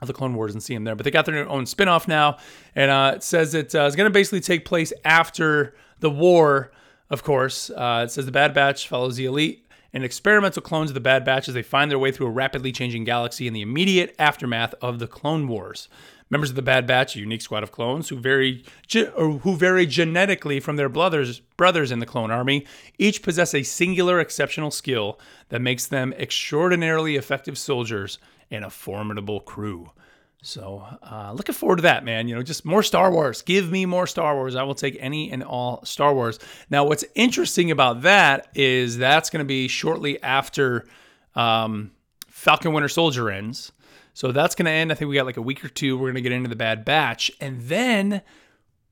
of 0.00 0.08
the 0.08 0.14
Clone 0.14 0.34
Wars 0.34 0.52
and 0.52 0.62
see 0.62 0.74
them 0.74 0.84
there. 0.84 0.94
But 0.94 1.04
they 1.04 1.10
got 1.10 1.26
their 1.26 1.48
own 1.48 1.64
spinoff 1.64 2.06
now, 2.06 2.38
and 2.74 2.90
uh, 2.90 3.12
it 3.16 3.22
says 3.22 3.54
uh, 3.54 3.62
going 3.72 3.96
to 3.96 4.10
basically 4.10 4.40
take 4.40 4.64
place 4.64 4.92
after 5.04 5.74
the 6.00 6.10
war. 6.10 6.72
Of 7.08 7.22
course, 7.22 7.70
uh, 7.70 8.02
it 8.04 8.10
says 8.10 8.26
the 8.26 8.32
Bad 8.32 8.52
Batch 8.52 8.88
follows 8.88 9.16
the 9.16 9.26
elite 9.26 9.66
and 9.92 10.04
experimental 10.04 10.60
clones 10.60 10.90
of 10.90 10.94
the 10.94 11.00
Bad 11.00 11.24
Batch 11.24 11.48
as 11.48 11.54
they 11.54 11.62
find 11.62 11.90
their 11.90 11.98
way 11.98 12.10
through 12.10 12.26
a 12.26 12.30
rapidly 12.30 12.72
changing 12.72 13.04
galaxy 13.04 13.46
in 13.46 13.52
the 13.52 13.62
immediate 13.62 14.14
aftermath 14.18 14.74
of 14.82 14.98
the 14.98 15.06
Clone 15.06 15.46
Wars. 15.48 15.88
Members 16.28 16.50
of 16.50 16.56
the 16.56 16.62
Bad 16.62 16.86
Batch, 16.88 17.14
a 17.14 17.20
unique 17.20 17.42
squad 17.42 17.62
of 17.62 17.70
clones 17.70 18.08
who 18.08 18.16
vary 18.18 18.64
who 18.90 19.56
vary 19.56 19.86
genetically 19.86 20.58
from 20.58 20.76
their 20.76 20.88
brothers 20.88 21.40
brothers 21.56 21.92
in 21.92 22.00
the 22.00 22.06
clone 22.06 22.30
army, 22.30 22.66
each 22.98 23.22
possess 23.22 23.54
a 23.54 23.62
singular 23.62 24.18
exceptional 24.18 24.70
skill 24.70 25.20
that 25.50 25.60
makes 25.60 25.86
them 25.86 26.12
extraordinarily 26.14 27.14
effective 27.16 27.56
soldiers 27.56 28.18
and 28.50 28.64
a 28.64 28.70
formidable 28.70 29.40
crew. 29.40 29.90
So, 30.42 30.84
uh, 31.02 31.32
looking 31.32 31.54
forward 31.54 31.76
to 31.76 31.82
that, 31.82 32.04
man. 32.04 32.28
You 32.28 32.36
know, 32.36 32.42
just 32.42 32.64
more 32.64 32.82
Star 32.82 33.10
Wars. 33.10 33.42
Give 33.42 33.70
me 33.70 33.84
more 33.84 34.06
Star 34.06 34.36
Wars. 34.36 34.54
I 34.54 34.62
will 34.62 34.76
take 34.76 34.96
any 35.00 35.30
and 35.32 35.42
all 35.42 35.84
Star 35.84 36.14
Wars. 36.14 36.38
Now, 36.70 36.84
what's 36.84 37.04
interesting 37.14 37.70
about 37.70 38.02
that 38.02 38.48
is 38.54 38.96
that's 38.96 39.28
going 39.30 39.40
to 39.40 39.46
be 39.46 39.66
shortly 39.66 40.22
after 40.22 40.86
um, 41.34 41.90
Falcon 42.28 42.72
Winter 42.72 42.88
Soldier 42.88 43.28
ends. 43.30 43.72
So 44.16 44.32
that's 44.32 44.54
going 44.54 44.64
to 44.64 44.70
end. 44.70 44.90
I 44.90 44.94
think 44.94 45.10
we 45.10 45.14
got 45.14 45.26
like 45.26 45.36
a 45.36 45.42
week 45.42 45.62
or 45.62 45.68
two. 45.68 45.98
We're 45.98 46.06
going 46.06 46.14
to 46.14 46.22
get 46.22 46.32
into 46.32 46.48
the 46.48 46.56
Bad 46.56 46.86
Batch. 46.86 47.30
And 47.38 47.60
then 47.60 48.22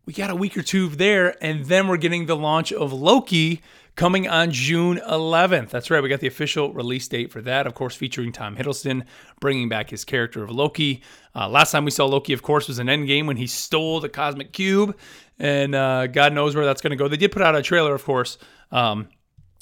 we 0.04 0.12
got 0.12 0.28
a 0.28 0.34
week 0.34 0.54
or 0.54 0.62
two 0.62 0.86
there. 0.90 1.42
And 1.42 1.64
then 1.64 1.88
we're 1.88 1.96
getting 1.96 2.26
the 2.26 2.36
launch 2.36 2.74
of 2.74 2.92
Loki 2.92 3.62
coming 3.96 4.28
on 4.28 4.50
June 4.50 4.98
11th. 4.98 5.70
That's 5.70 5.90
right. 5.90 6.02
We 6.02 6.10
got 6.10 6.20
the 6.20 6.26
official 6.26 6.74
release 6.74 7.08
date 7.08 7.32
for 7.32 7.40
that. 7.40 7.66
Of 7.66 7.72
course, 7.72 7.94
featuring 7.94 8.32
Tom 8.32 8.54
Hiddleston 8.54 9.06
bringing 9.40 9.66
back 9.66 9.88
his 9.88 10.04
character 10.04 10.44
of 10.44 10.50
Loki. 10.50 11.00
Uh, 11.34 11.48
last 11.48 11.72
time 11.72 11.86
we 11.86 11.90
saw 11.90 12.04
Loki, 12.04 12.34
of 12.34 12.42
course, 12.42 12.68
was 12.68 12.78
in 12.78 12.88
Endgame 12.88 13.26
when 13.26 13.38
he 13.38 13.46
stole 13.46 14.00
the 14.00 14.10
Cosmic 14.10 14.52
Cube. 14.52 14.94
And 15.38 15.74
uh, 15.74 16.06
God 16.06 16.34
knows 16.34 16.54
where 16.54 16.66
that's 16.66 16.82
going 16.82 16.90
to 16.90 16.96
go. 16.96 17.08
They 17.08 17.16
did 17.16 17.32
put 17.32 17.40
out 17.40 17.56
a 17.56 17.62
trailer, 17.62 17.94
of 17.94 18.04
course. 18.04 18.36
Um, 18.70 19.08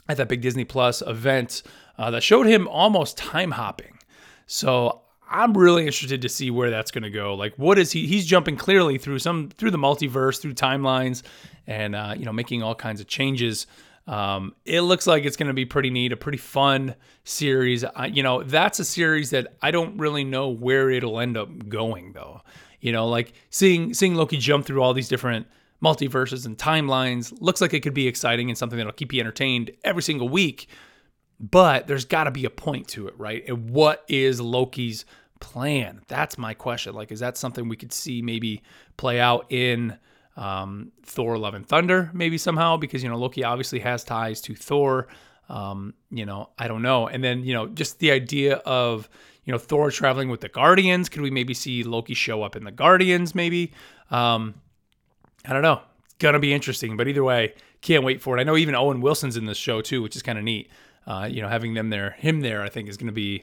at 0.09 0.17
that 0.17 0.29
big 0.29 0.41
Disney 0.41 0.65
Plus 0.65 1.03
event 1.03 1.63
uh, 1.99 2.11
that 2.11 2.25
showed 2.25 2.47
him 2.47 2.67
almost 2.67 3.17
time 3.17 3.53
hopping. 3.53 3.97
So 4.49 5.02
I'm 5.33 5.57
really 5.57 5.87
interested 5.87 6.23
to 6.23 6.29
see 6.29 6.51
where 6.51 6.71
that's 6.71 6.91
going 6.91 7.03
to 7.03 7.11
go. 7.11 7.35
Like, 7.35 7.55
what 7.57 7.79
is 7.79 7.91
he? 7.93 8.07
He's 8.07 8.27
jumping 8.27 8.57
clearly 8.57 8.99
through 8.99 9.19
some 9.19 9.49
through 9.49 9.71
the 9.71 9.79
multiverse, 9.79 10.41
through 10.41 10.55
timelines, 10.55 11.23
and 11.67 11.95
uh, 11.95 12.15
you 12.17 12.25
know, 12.25 12.33
making 12.33 12.63
all 12.63 12.75
kinds 12.75 13.01
of 13.01 13.07
changes. 13.07 13.67
Um, 14.07 14.55
it 14.65 14.81
looks 14.83 15.07
like 15.07 15.25
it's 15.25 15.37
going 15.37 15.49
to 15.49 15.55
be 15.55 15.65
pretty 15.65 15.91
neat, 15.91 16.13
a 16.13 16.17
pretty 16.17 16.39
fun 16.39 16.95
series. 17.25 17.85
I, 17.85 18.07
you 18.07 18.23
know, 18.23 18.43
that's 18.43 18.81
a 18.81 18.85
series 18.85 19.31
that 19.31 19.55
I 19.63 19.71
don't 19.71 19.97
really 19.97 20.25
know 20.25 20.49
where 20.49 20.91
it'll 20.91 21.21
end 21.21 21.37
up 21.37 21.69
going, 21.69 22.13
though. 22.13 22.43
You 22.81 22.93
know, 22.93 23.09
like 23.09 23.33
seeing 23.51 23.95
seeing 23.95 24.15
Loki 24.15 24.39
jump 24.39 24.67
through 24.67 24.83
all 24.83 24.93
these 24.93 25.09
different 25.09 25.47
multiverses 25.83 26.47
and 26.47 26.59
timelines. 26.59 27.33
Looks 27.41 27.61
like 27.61 27.75
it 27.75 27.81
could 27.81 27.95
be 27.95 28.09
exciting 28.09 28.49
and 28.49 28.59
something 28.59 28.77
that'll 28.77 28.93
keep 28.93 29.13
you 29.13 29.21
entertained 29.21 29.71
every 29.85 30.03
single 30.03 30.29
week. 30.29 30.69
But 31.41 31.89
there's 31.89 32.05
got 32.05 32.25
to 32.25 32.31
be 32.31 32.45
a 32.45 32.51
point 32.51 32.87
to 32.89 33.09
it, 33.09 33.19
right? 33.19 33.43
And 33.49 33.71
what 33.71 34.05
is 34.09 34.41
Loki's 34.41 35.05
plan? 35.43 36.01
That's 36.07 36.39
my 36.39 36.55
question. 36.55 36.95
Like, 36.95 37.13
is 37.13 37.21
that 37.21 37.37
something 37.37 37.69
we 37.69 37.77
could 37.77 37.93
see 37.93 38.23
maybe 38.23 38.63
play 38.97 39.21
out 39.21 39.47
in 39.51 39.99
um, 40.37 40.93
Thor: 41.05 41.37
Love 41.37 41.55
and 41.55 41.67
Thunder, 41.67 42.11
maybe 42.15 42.39
somehow? 42.39 42.79
Because 42.79 43.03
you 43.03 43.11
know 43.11 43.19
Loki 43.19 43.45
obviously 43.45 43.81
has 43.81 44.05
ties 44.05 44.41
to 44.43 44.55
Thor. 44.55 45.09
Um, 45.49 45.95
you 46.11 46.25
know, 46.25 46.49
I 46.59 46.69
don't 46.69 46.81
know. 46.81 47.09
And 47.09 47.23
then 47.23 47.45
you 47.45 47.53
know, 47.53 47.67
just 47.67 47.99
the 47.99 48.13
idea 48.13 48.57
of 48.59 49.11
you 49.45 49.53
know 49.53 49.59
Thor 49.59 49.91
traveling 49.91 50.31
with 50.31 50.41
the 50.41 50.49
Guardians. 50.49 51.11
Could 51.11 51.21
we 51.21 51.31
maybe 51.31 51.53
see 51.53 51.83
Loki 51.83 52.15
show 52.15 52.43
up 52.43 52.57
in 52.57 52.65
the 52.65 52.73
Guardians? 52.73 53.35
Maybe. 53.35 53.73
Um, 54.11 54.55
I 55.45 55.53
don't 55.53 55.63
know. 55.63 55.83
It's 56.05 56.15
gonna 56.15 56.39
be 56.39 56.55
interesting. 56.55 56.97
But 56.97 57.09
either 57.09 57.25
way, 57.25 57.55
can't 57.83 58.05
wait 58.05 58.23
for 58.23 58.39
it. 58.39 58.41
I 58.41 58.45
know 58.45 58.57
even 58.57 58.77
Owen 58.77 59.01
Wilson's 59.01 59.37
in 59.37 59.45
this 59.45 59.59
show 59.59 59.83
too, 59.83 60.03
which 60.03 60.17
is 60.17 60.23
kind 60.23 60.39
of 60.39 60.45
neat. 60.45 60.71
Uh, 61.05 61.29
you 61.29 61.43
know, 61.43 61.49
having 61.49 61.75
them 61.75 61.91
there, 61.91 62.13
him 62.13 62.43
there, 62.43 62.63
I 62.63 62.69
think 62.69 62.89
is 62.89 62.97
gonna 62.97 63.11
be 63.11 63.43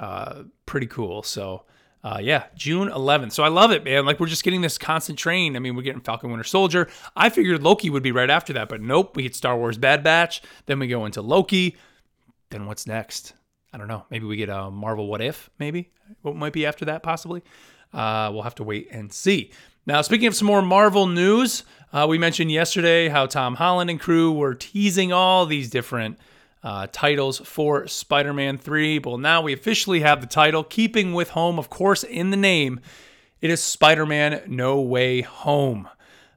uh, 0.00 0.42
pretty 0.66 0.86
cool. 0.86 1.22
So. 1.22 1.64
Uh, 2.02 2.16
yeah, 2.18 2.44
June 2.56 2.88
11th. 2.88 3.32
So 3.32 3.42
I 3.42 3.48
love 3.48 3.72
it, 3.72 3.84
man. 3.84 4.06
Like 4.06 4.18
we're 4.18 4.26
just 4.26 4.42
getting 4.42 4.62
this 4.62 4.78
constant 4.78 5.18
train. 5.18 5.54
I 5.54 5.58
mean, 5.58 5.76
we're 5.76 5.82
getting 5.82 6.00
Falcon 6.00 6.30
Winter 6.30 6.44
Soldier. 6.44 6.88
I 7.14 7.28
figured 7.28 7.62
Loki 7.62 7.90
would 7.90 8.02
be 8.02 8.10
right 8.10 8.30
after 8.30 8.54
that, 8.54 8.70
but 8.70 8.80
nope. 8.80 9.16
We 9.16 9.24
get 9.24 9.34
Star 9.36 9.54
Wars 9.54 9.76
Bad 9.76 10.02
Batch. 10.02 10.40
Then 10.64 10.78
we 10.78 10.86
go 10.86 11.04
into 11.04 11.20
Loki. 11.20 11.76
Then 12.48 12.64
what's 12.64 12.86
next? 12.86 13.34
I 13.72 13.76
don't 13.76 13.86
know. 13.86 14.06
Maybe 14.10 14.24
we 14.24 14.36
get 14.36 14.48
a 14.48 14.70
Marvel 14.70 15.08
What 15.08 15.20
If, 15.20 15.50
maybe? 15.58 15.90
What 16.22 16.36
might 16.36 16.54
be 16.54 16.64
after 16.64 16.86
that, 16.86 17.02
possibly? 17.02 17.42
Uh, 17.92 18.30
we'll 18.32 18.42
have 18.42 18.54
to 18.56 18.64
wait 18.64 18.88
and 18.90 19.12
see. 19.12 19.52
Now, 19.86 20.02
speaking 20.02 20.26
of 20.26 20.34
some 20.34 20.46
more 20.46 20.62
Marvel 20.62 21.06
news, 21.06 21.64
uh, 21.92 22.06
we 22.08 22.18
mentioned 22.18 22.50
yesterday 22.50 23.08
how 23.08 23.26
Tom 23.26 23.54
Holland 23.54 23.90
and 23.90 24.00
crew 24.00 24.32
were 24.32 24.54
teasing 24.54 25.12
all 25.12 25.46
these 25.46 25.70
different 25.70 26.18
uh, 26.62 26.86
titles 26.92 27.38
for 27.38 27.86
Spider 27.86 28.32
Man 28.32 28.58
3. 28.58 28.98
Well, 29.00 29.18
now 29.18 29.42
we 29.42 29.52
officially 29.52 30.00
have 30.00 30.20
the 30.20 30.26
title, 30.26 30.62
keeping 30.62 31.14
with 31.14 31.30
home, 31.30 31.58
of 31.58 31.70
course, 31.70 32.04
in 32.04 32.30
the 32.30 32.36
name. 32.36 32.80
It 33.40 33.50
is 33.50 33.62
Spider 33.62 34.06
Man 34.06 34.42
No 34.46 34.80
Way 34.80 35.22
Home. 35.22 35.88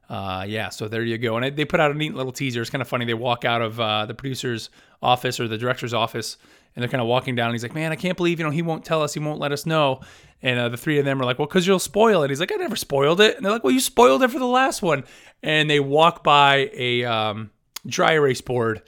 Uh, 0.08 0.44
yeah, 0.46 0.68
so 0.68 0.88
there 0.88 1.02
you 1.02 1.18
go. 1.18 1.36
And 1.36 1.56
they 1.56 1.64
put 1.64 1.80
out 1.80 1.90
a 1.90 1.94
neat 1.94 2.14
little 2.14 2.32
teaser. 2.32 2.60
It's 2.60 2.70
kind 2.70 2.82
of 2.82 2.88
funny. 2.88 3.04
They 3.04 3.14
walk 3.14 3.44
out 3.44 3.62
of 3.62 3.80
uh, 3.80 4.06
the 4.06 4.14
producer's 4.14 4.70
office 5.02 5.40
or 5.40 5.48
the 5.48 5.58
director's 5.58 5.94
office 5.94 6.36
and 6.74 6.82
they're 6.82 6.90
kind 6.90 7.00
of 7.00 7.06
walking 7.06 7.34
down. 7.34 7.46
And 7.46 7.54
he's 7.54 7.62
like, 7.62 7.74
"Man, 7.74 7.92
I 7.92 7.96
can't 7.96 8.16
believe 8.16 8.38
you 8.38 8.44
know 8.44 8.50
he 8.50 8.62
won't 8.62 8.84
tell 8.84 9.02
us. 9.02 9.14
He 9.14 9.20
won't 9.20 9.40
let 9.40 9.52
us 9.52 9.66
know." 9.66 10.00
And 10.42 10.58
uh, 10.58 10.68
the 10.68 10.76
three 10.76 10.98
of 10.98 11.04
them 11.04 11.20
are 11.20 11.24
like, 11.24 11.38
"Well, 11.38 11.46
because 11.46 11.66
you'll 11.66 11.78
spoil 11.78 12.22
it." 12.22 12.30
He's 12.30 12.40
like, 12.40 12.52
"I 12.52 12.56
never 12.56 12.76
spoiled 12.76 13.20
it." 13.20 13.36
And 13.36 13.44
they're 13.44 13.52
like, 13.52 13.64
"Well, 13.64 13.72
you 13.72 13.80
spoiled 13.80 14.22
it 14.22 14.30
for 14.30 14.38
the 14.38 14.46
last 14.46 14.82
one." 14.82 15.04
And 15.42 15.70
they 15.70 15.80
walk 15.80 16.24
by 16.24 16.70
a 16.74 17.04
um, 17.04 17.50
dry 17.86 18.12
erase 18.14 18.40
board, 18.40 18.82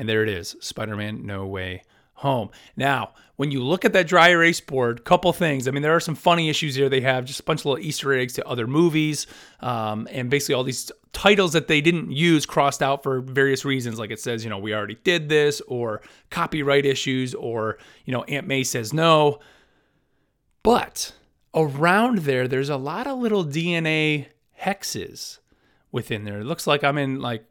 and 0.00 0.08
there 0.08 0.22
it 0.22 0.30
is: 0.30 0.56
Spider-Man: 0.60 1.26
No 1.26 1.46
Way 1.46 1.82
Home. 2.14 2.48
Now, 2.74 3.12
when 3.36 3.50
you 3.50 3.62
look 3.62 3.84
at 3.84 3.92
that 3.92 4.06
dry 4.06 4.30
erase 4.30 4.60
board, 4.60 5.04
couple 5.04 5.30
things. 5.34 5.68
I 5.68 5.72
mean, 5.72 5.82
there 5.82 5.94
are 5.94 6.00
some 6.00 6.14
funny 6.14 6.48
issues 6.48 6.74
here. 6.74 6.88
They 6.88 7.02
have 7.02 7.26
just 7.26 7.40
a 7.40 7.42
bunch 7.42 7.60
of 7.60 7.66
little 7.66 7.84
Easter 7.84 8.14
eggs 8.14 8.32
to 8.34 8.46
other 8.48 8.66
movies, 8.66 9.26
um, 9.60 10.08
and 10.10 10.30
basically 10.30 10.54
all 10.54 10.64
these 10.64 10.90
titles 11.12 11.52
that 11.52 11.68
they 11.68 11.82
didn't 11.82 12.12
use 12.12 12.46
crossed 12.46 12.82
out 12.82 13.02
for 13.02 13.20
various 13.20 13.66
reasons. 13.66 13.98
Like 13.98 14.10
it 14.10 14.20
says, 14.20 14.42
you 14.42 14.48
know, 14.48 14.58
we 14.58 14.74
already 14.74 14.96
did 15.04 15.28
this, 15.28 15.60
or 15.68 16.00
copyright 16.30 16.86
issues, 16.86 17.34
or 17.34 17.76
you 18.06 18.12
know, 18.14 18.22
Aunt 18.24 18.46
May 18.46 18.64
says 18.64 18.94
no. 18.94 19.38
But 20.62 21.12
around 21.54 22.20
there, 22.20 22.48
there's 22.48 22.70
a 22.70 22.78
lot 22.78 23.06
of 23.06 23.18
little 23.18 23.44
DNA 23.44 24.28
hexes 24.62 25.40
within 25.92 26.24
there. 26.24 26.40
It 26.40 26.44
looks 26.44 26.66
like 26.66 26.84
I'm 26.84 26.96
in 26.96 27.20
like 27.20 27.44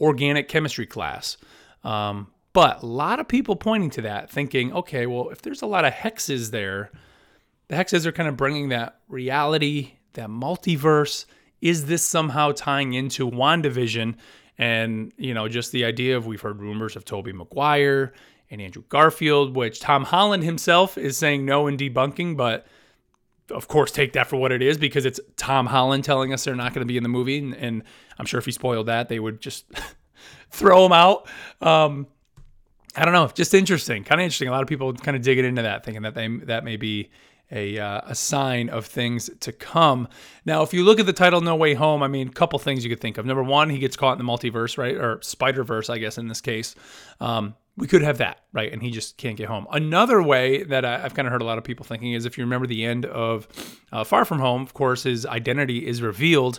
organic 0.00 0.48
chemistry 0.48 0.86
class. 0.86 1.36
Um, 1.86 2.26
but 2.52 2.82
a 2.82 2.86
lot 2.86 3.20
of 3.20 3.28
people 3.28 3.54
pointing 3.54 3.90
to 3.90 4.02
that, 4.02 4.28
thinking, 4.30 4.72
okay, 4.72 5.06
well, 5.06 5.28
if 5.30 5.42
there's 5.42 5.62
a 5.62 5.66
lot 5.66 5.84
of 5.84 5.92
hexes 5.92 6.50
there, 6.50 6.90
the 7.68 7.76
hexes 7.76 8.06
are 8.06 8.12
kind 8.12 8.28
of 8.28 8.36
bringing 8.36 8.70
that 8.70 9.00
reality, 9.08 9.92
that 10.14 10.28
multiverse. 10.28 11.26
Is 11.60 11.86
this 11.86 12.02
somehow 12.02 12.52
tying 12.52 12.94
into 12.94 13.30
WandaVision? 13.30 14.16
And, 14.58 15.12
you 15.16 15.34
know, 15.34 15.48
just 15.48 15.70
the 15.70 15.84
idea 15.84 16.16
of 16.16 16.26
we've 16.26 16.40
heard 16.40 16.60
rumors 16.60 16.96
of 16.96 17.04
Tobey 17.04 17.32
Maguire 17.32 18.14
and 18.50 18.60
Andrew 18.60 18.84
Garfield, 18.88 19.54
which 19.54 19.80
Tom 19.80 20.04
Holland 20.04 20.42
himself 20.42 20.98
is 20.98 21.16
saying 21.16 21.44
no 21.44 21.66
and 21.66 21.78
debunking, 21.78 22.36
but 22.36 22.66
of 23.50 23.68
course 23.68 23.92
take 23.92 24.14
that 24.14 24.26
for 24.26 24.36
what 24.36 24.50
it 24.50 24.60
is 24.60 24.76
because 24.76 25.04
it's 25.04 25.20
Tom 25.36 25.66
Holland 25.66 26.02
telling 26.02 26.32
us 26.32 26.44
they're 26.44 26.56
not 26.56 26.74
going 26.74 26.84
to 26.84 26.90
be 26.90 26.96
in 26.96 27.02
the 27.02 27.08
movie. 27.08 27.38
And, 27.38 27.54
and, 27.54 27.82
I'm 28.18 28.24
sure 28.24 28.38
if 28.38 28.46
he 28.46 28.52
spoiled 28.52 28.86
that, 28.86 29.10
they 29.10 29.20
would 29.20 29.42
just 29.42 29.66
throw 30.50 30.86
him 30.86 30.92
out. 30.92 31.28
Um, 31.60 32.06
I 32.96 33.04
don't 33.04 33.12
know, 33.12 33.28
just 33.28 33.52
interesting, 33.52 34.04
kind 34.04 34.20
of 34.20 34.24
interesting. 34.24 34.48
A 34.48 34.50
lot 34.50 34.62
of 34.62 34.68
people 34.68 34.92
kind 34.94 35.16
of 35.16 35.22
digging 35.22 35.44
into 35.44 35.62
that, 35.62 35.84
thinking 35.84 36.02
that 36.02 36.14
they 36.14 36.28
that 36.28 36.64
may 36.64 36.76
be 36.76 37.10
a 37.50 37.78
uh, 37.78 38.00
a 38.06 38.14
sign 38.14 38.68
of 38.70 38.86
things 38.86 39.30
to 39.40 39.52
come. 39.52 40.08
Now, 40.44 40.62
if 40.62 40.72
you 40.72 40.82
look 40.82 40.98
at 40.98 41.06
the 41.06 41.12
title 41.12 41.40
"No 41.40 41.56
Way 41.56 41.74
Home," 41.74 42.02
I 42.02 42.08
mean, 42.08 42.28
a 42.28 42.32
couple 42.32 42.58
things 42.58 42.84
you 42.84 42.90
could 42.90 43.00
think 43.00 43.18
of. 43.18 43.26
Number 43.26 43.42
one, 43.42 43.70
he 43.70 43.78
gets 43.78 43.96
caught 43.96 44.18
in 44.18 44.24
the 44.24 44.30
multiverse, 44.30 44.78
right, 44.78 44.96
or 44.96 45.20
Spider 45.22 45.62
Verse, 45.62 45.90
I 45.90 45.98
guess 45.98 46.18
in 46.18 46.28
this 46.28 46.40
case. 46.40 46.74
Um, 47.20 47.54
we 47.76 47.86
could 47.86 48.02
have 48.02 48.18
that, 48.18 48.40
right, 48.54 48.72
and 48.72 48.82
he 48.82 48.90
just 48.90 49.18
can't 49.18 49.36
get 49.36 49.48
home. 49.48 49.66
Another 49.70 50.22
way 50.22 50.62
that 50.64 50.86
I, 50.86 50.98
have 50.98 51.12
kind 51.12 51.28
of 51.28 51.32
heard 51.32 51.42
a 51.42 51.44
lot 51.44 51.58
of 51.58 51.64
people 51.64 51.84
thinking 51.84 52.14
is 52.14 52.24
if 52.24 52.38
you 52.38 52.44
remember 52.44 52.66
the 52.66 52.84
end 52.84 53.04
of 53.04 53.46
uh, 53.92 54.02
Far 54.02 54.24
From 54.24 54.38
Home, 54.38 54.62
of 54.62 54.72
course, 54.72 55.02
his 55.02 55.26
identity 55.26 55.86
is 55.86 56.00
revealed 56.00 56.58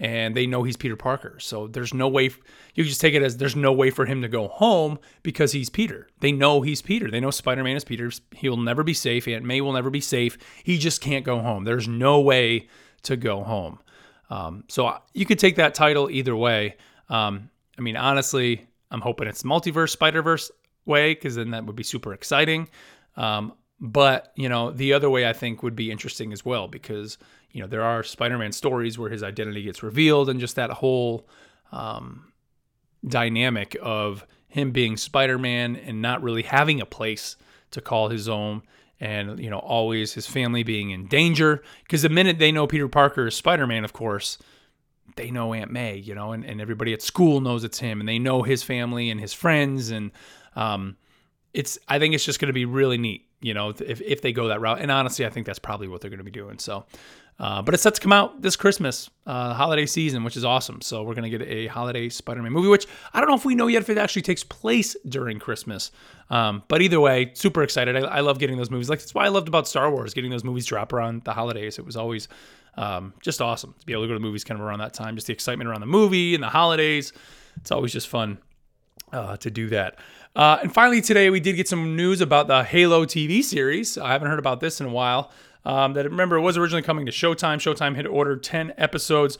and 0.00 0.34
they 0.34 0.46
know 0.46 0.62
he's 0.62 0.78
Peter 0.78 0.96
Parker. 0.96 1.38
So 1.38 1.66
there's 1.66 1.92
no 1.92 2.08
way 2.08 2.30
you 2.74 2.84
just 2.84 3.02
take 3.02 3.14
it 3.14 3.22
as 3.22 3.36
there's 3.36 3.54
no 3.54 3.72
way 3.72 3.90
for 3.90 4.06
him 4.06 4.22
to 4.22 4.28
go 4.28 4.48
home 4.48 4.98
because 5.22 5.52
he's 5.52 5.68
Peter. 5.68 6.08
They 6.20 6.32
know 6.32 6.62
he's 6.62 6.80
Peter. 6.80 7.10
They 7.10 7.20
know 7.20 7.30
Spider-Man 7.30 7.76
is 7.76 7.84
Peter. 7.84 8.10
He'll 8.34 8.56
never 8.56 8.82
be 8.82 8.94
safe. 8.94 9.28
Aunt 9.28 9.44
May 9.44 9.60
will 9.60 9.74
never 9.74 9.90
be 9.90 10.00
safe. 10.00 10.38
He 10.64 10.78
just 10.78 11.02
can't 11.02 11.24
go 11.24 11.40
home. 11.40 11.64
There's 11.64 11.86
no 11.86 12.20
way 12.20 12.68
to 13.02 13.16
go 13.16 13.44
home. 13.44 13.78
Um, 14.30 14.64
so 14.68 14.96
you 15.12 15.26
could 15.26 15.38
take 15.38 15.56
that 15.56 15.74
title 15.74 16.10
either 16.10 16.34
way. 16.34 16.76
Um, 17.10 17.50
I 17.76 17.82
mean, 17.82 17.96
honestly, 17.96 18.66
I'm 18.90 19.02
hoping 19.02 19.28
it's 19.28 19.42
multiverse 19.42 19.90
Spider 19.90 20.22
Verse 20.22 20.50
way 20.86 21.14
because 21.14 21.36
then 21.36 21.50
that 21.50 21.66
would 21.66 21.76
be 21.76 21.82
super 21.82 22.14
exciting. 22.14 22.70
Um, 23.16 23.52
but 23.80 24.32
you 24.36 24.48
know, 24.48 24.70
the 24.70 24.92
other 24.92 25.08
way 25.08 25.28
I 25.28 25.32
think 25.32 25.62
would 25.62 25.76
be 25.76 25.90
interesting 25.90 26.32
as 26.32 26.44
well 26.44 26.68
because 26.68 27.16
you 27.50 27.60
know 27.60 27.66
there 27.66 27.82
are 27.82 28.02
Spider-Man 28.02 28.52
stories 28.52 28.98
where 28.98 29.10
his 29.10 29.22
identity 29.22 29.62
gets 29.62 29.82
revealed, 29.82 30.28
and 30.28 30.38
just 30.38 30.56
that 30.56 30.70
whole 30.70 31.26
um, 31.72 32.32
dynamic 33.06 33.76
of 33.80 34.26
him 34.48 34.70
being 34.72 34.96
Spider-Man 34.96 35.76
and 35.76 36.02
not 36.02 36.22
really 36.22 36.42
having 36.42 36.80
a 36.80 36.86
place 36.86 37.36
to 37.70 37.80
call 37.80 38.08
his 38.08 38.28
own, 38.28 38.62
and 39.00 39.40
you 39.40 39.48
know 39.48 39.58
always 39.58 40.12
his 40.12 40.26
family 40.26 40.62
being 40.62 40.90
in 40.90 41.06
danger. 41.06 41.62
Because 41.82 42.02
the 42.02 42.08
minute 42.10 42.38
they 42.38 42.52
know 42.52 42.66
Peter 42.66 42.88
Parker 42.88 43.28
is 43.28 43.34
Spider-Man, 43.34 43.84
of 43.84 43.94
course, 43.94 44.36
they 45.16 45.30
know 45.30 45.54
Aunt 45.54 45.70
May, 45.70 45.96
you 45.96 46.14
know, 46.14 46.32
and, 46.32 46.44
and 46.44 46.60
everybody 46.60 46.92
at 46.92 47.00
school 47.00 47.40
knows 47.40 47.64
it's 47.64 47.78
him, 47.78 48.00
and 48.00 48.08
they 48.08 48.18
know 48.18 48.42
his 48.42 48.62
family 48.62 49.08
and 49.08 49.20
his 49.20 49.32
friends, 49.32 49.90
and 49.90 50.10
um, 50.54 50.96
it's 51.54 51.78
I 51.88 51.98
think 51.98 52.14
it's 52.14 52.24
just 52.24 52.40
going 52.40 52.48
to 52.48 52.52
be 52.52 52.64
really 52.64 52.98
neat, 52.98 53.26
you 53.40 53.54
know, 53.54 53.70
if 53.70 54.00
if 54.00 54.22
they 54.22 54.32
go 54.32 54.48
that 54.48 54.60
route. 54.60 54.80
And 54.80 54.90
honestly, 54.90 55.26
I 55.26 55.30
think 55.30 55.46
that's 55.46 55.58
probably 55.58 55.88
what 55.88 56.00
they're 56.00 56.10
going 56.10 56.18
to 56.18 56.24
be 56.24 56.30
doing. 56.30 56.58
So 56.58 56.84
uh, 57.40 57.62
but 57.62 57.72
it's 57.72 57.82
set 57.82 57.94
to 57.94 58.00
come 58.02 58.12
out 58.12 58.42
this 58.42 58.54
Christmas, 58.54 59.08
uh, 59.26 59.54
holiday 59.54 59.86
season, 59.86 60.24
which 60.24 60.36
is 60.36 60.44
awesome. 60.44 60.82
So 60.82 61.02
we're 61.02 61.14
gonna 61.14 61.30
get 61.30 61.40
a 61.40 61.68
holiday 61.68 62.10
Spider-Man 62.10 62.52
movie, 62.52 62.68
which 62.68 62.86
I 63.14 63.20
don't 63.20 63.30
know 63.30 63.34
if 63.34 63.46
we 63.46 63.54
know 63.54 63.66
yet 63.66 63.80
if 63.80 63.88
it 63.88 63.96
actually 63.96 64.22
takes 64.22 64.44
place 64.44 64.94
during 65.08 65.38
Christmas. 65.38 65.90
Um, 66.28 66.62
but 66.68 66.82
either 66.82 67.00
way, 67.00 67.30
super 67.32 67.62
excited. 67.62 67.96
I, 67.96 68.00
I, 68.00 68.20
love 68.20 68.38
getting 68.38 68.58
those 68.58 68.70
movies. 68.70 68.90
Like 68.90 68.98
that's 68.98 69.14
why 69.14 69.24
I 69.24 69.28
loved 69.28 69.48
about 69.48 69.66
Star 69.66 69.90
Wars, 69.90 70.12
getting 70.12 70.30
those 70.30 70.44
movies 70.44 70.66
drop 70.66 70.92
around 70.92 71.24
the 71.24 71.32
holidays. 71.32 71.78
It 71.78 71.86
was 71.86 71.96
always 71.96 72.28
um, 72.76 73.14
just 73.22 73.40
awesome 73.40 73.74
to 73.78 73.86
be 73.86 73.94
able 73.94 74.02
to 74.02 74.08
go 74.08 74.12
to 74.12 74.18
the 74.18 74.26
movies 74.26 74.44
kind 74.44 74.60
of 74.60 74.66
around 74.66 74.80
that 74.80 74.92
time. 74.92 75.14
Just 75.16 75.26
the 75.26 75.32
excitement 75.32 75.68
around 75.68 75.80
the 75.80 75.86
movie 75.86 76.34
and 76.34 76.42
the 76.42 76.48
holidays. 76.48 77.14
It's 77.56 77.72
always 77.72 77.92
just 77.92 78.08
fun 78.08 78.36
uh, 79.12 79.38
to 79.38 79.50
do 79.50 79.70
that. 79.70 79.98
Uh, 80.36 80.58
and 80.62 80.72
finally, 80.72 81.00
today 81.00 81.28
we 81.28 81.40
did 81.40 81.56
get 81.56 81.68
some 81.68 81.96
news 81.96 82.20
about 82.20 82.46
the 82.46 82.62
Halo 82.62 83.04
TV 83.04 83.42
series. 83.42 83.98
I 83.98 84.12
haven't 84.12 84.28
heard 84.28 84.38
about 84.38 84.60
this 84.60 84.80
in 84.80 84.86
a 84.86 84.90
while. 84.90 85.30
Um, 85.64 85.92
that 85.94 86.04
remember 86.04 86.36
it 86.36 86.40
was 86.40 86.56
originally 86.56 86.82
coming 86.82 87.04
to 87.06 87.12
Showtime. 87.12 87.56
Showtime 87.56 87.96
had 87.96 88.06
ordered 88.06 88.42
10 88.42 88.72
episodes. 88.78 89.38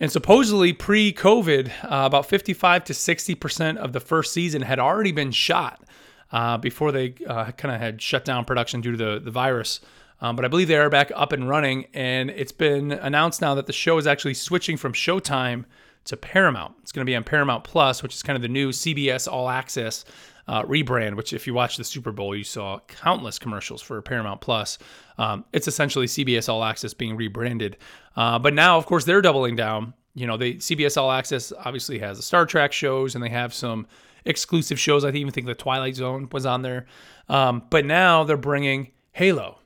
And 0.00 0.10
supposedly, 0.12 0.72
pre 0.72 1.12
COVID, 1.12 1.68
uh, 1.84 2.06
about 2.06 2.26
55 2.26 2.84
to 2.84 2.92
60% 2.92 3.76
of 3.76 3.92
the 3.92 4.00
first 4.00 4.32
season 4.32 4.62
had 4.62 4.78
already 4.78 5.12
been 5.12 5.32
shot 5.32 5.82
uh, 6.30 6.56
before 6.56 6.92
they 6.92 7.14
uh, 7.26 7.50
kind 7.52 7.74
of 7.74 7.80
had 7.80 8.00
shut 8.00 8.24
down 8.24 8.44
production 8.44 8.80
due 8.80 8.92
to 8.92 8.96
the, 8.96 9.18
the 9.18 9.30
virus. 9.30 9.80
Um, 10.20 10.36
but 10.36 10.44
I 10.44 10.48
believe 10.48 10.68
they 10.68 10.76
are 10.76 10.90
back 10.90 11.10
up 11.14 11.32
and 11.32 11.48
running. 11.48 11.86
And 11.94 12.30
it's 12.30 12.52
been 12.52 12.92
announced 12.92 13.40
now 13.40 13.54
that 13.56 13.66
the 13.66 13.72
show 13.72 13.98
is 13.98 14.06
actually 14.06 14.34
switching 14.34 14.76
from 14.76 14.92
Showtime 14.92 15.64
to 16.08 16.16
Paramount. 16.16 16.74
It's 16.82 16.92
going 16.92 17.04
to 17.04 17.10
be 17.10 17.16
on 17.16 17.24
Paramount 17.24 17.64
Plus, 17.64 18.02
which 18.02 18.14
is 18.14 18.22
kind 18.22 18.36
of 18.36 18.42
the 18.42 18.48
new 18.48 18.70
CBS 18.70 19.30
All 19.30 19.48
Access 19.48 20.04
uh, 20.46 20.62
rebrand, 20.64 21.16
which 21.16 21.32
if 21.32 21.46
you 21.46 21.54
watch 21.54 21.76
the 21.76 21.84
Super 21.84 22.12
Bowl, 22.12 22.34
you 22.34 22.44
saw 22.44 22.80
countless 22.88 23.38
commercials 23.38 23.82
for 23.82 24.00
Paramount 24.00 24.40
Plus. 24.40 24.78
Um, 25.18 25.44
it's 25.52 25.68
essentially 25.68 26.06
CBS 26.06 26.48
All 26.48 26.64
Access 26.64 26.94
being 26.94 27.16
rebranded. 27.16 27.76
Uh, 28.16 28.38
but 28.38 28.54
now, 28.54 28.78
of 28.78 28.86
course, 28.86 29.04
they're 29.04 29.22
doubling 29.22 29.56
down. 29.56 29.92
you 30.14 30.26
know, 30.26 30.36
they 30.36 30.54
CBS 30.54 30.96
All 30.96 31.12
Access 31.12 31.52
obviously 31.64 31.98
has 31.98 32.16
the 32.16 32.22
Star 32.22 32.46
Trek 32.46 32.72
shows 32.72 33.14
and 33.14 33.22
they 33.22 33.28
have 33.28 33.52
some 33.52 33.86
exclusive 34.24 34.80
shows. 34.80 35.04
I 35.04 35.10
even 35.10 35.32
think 35.32 35.46
the 35.46 35.54
Twilight 35.54 35.96
Zone 35.96 36.28
was 36.32 36.46
on 36.46 36.62
there. 36.62 36.86
Um, 37.28 37.62
but 37.68 37.84
now 37.84 38.24
they're 38.24 38.36
bringing 38.38 38.92
Halo. 39.12 39.58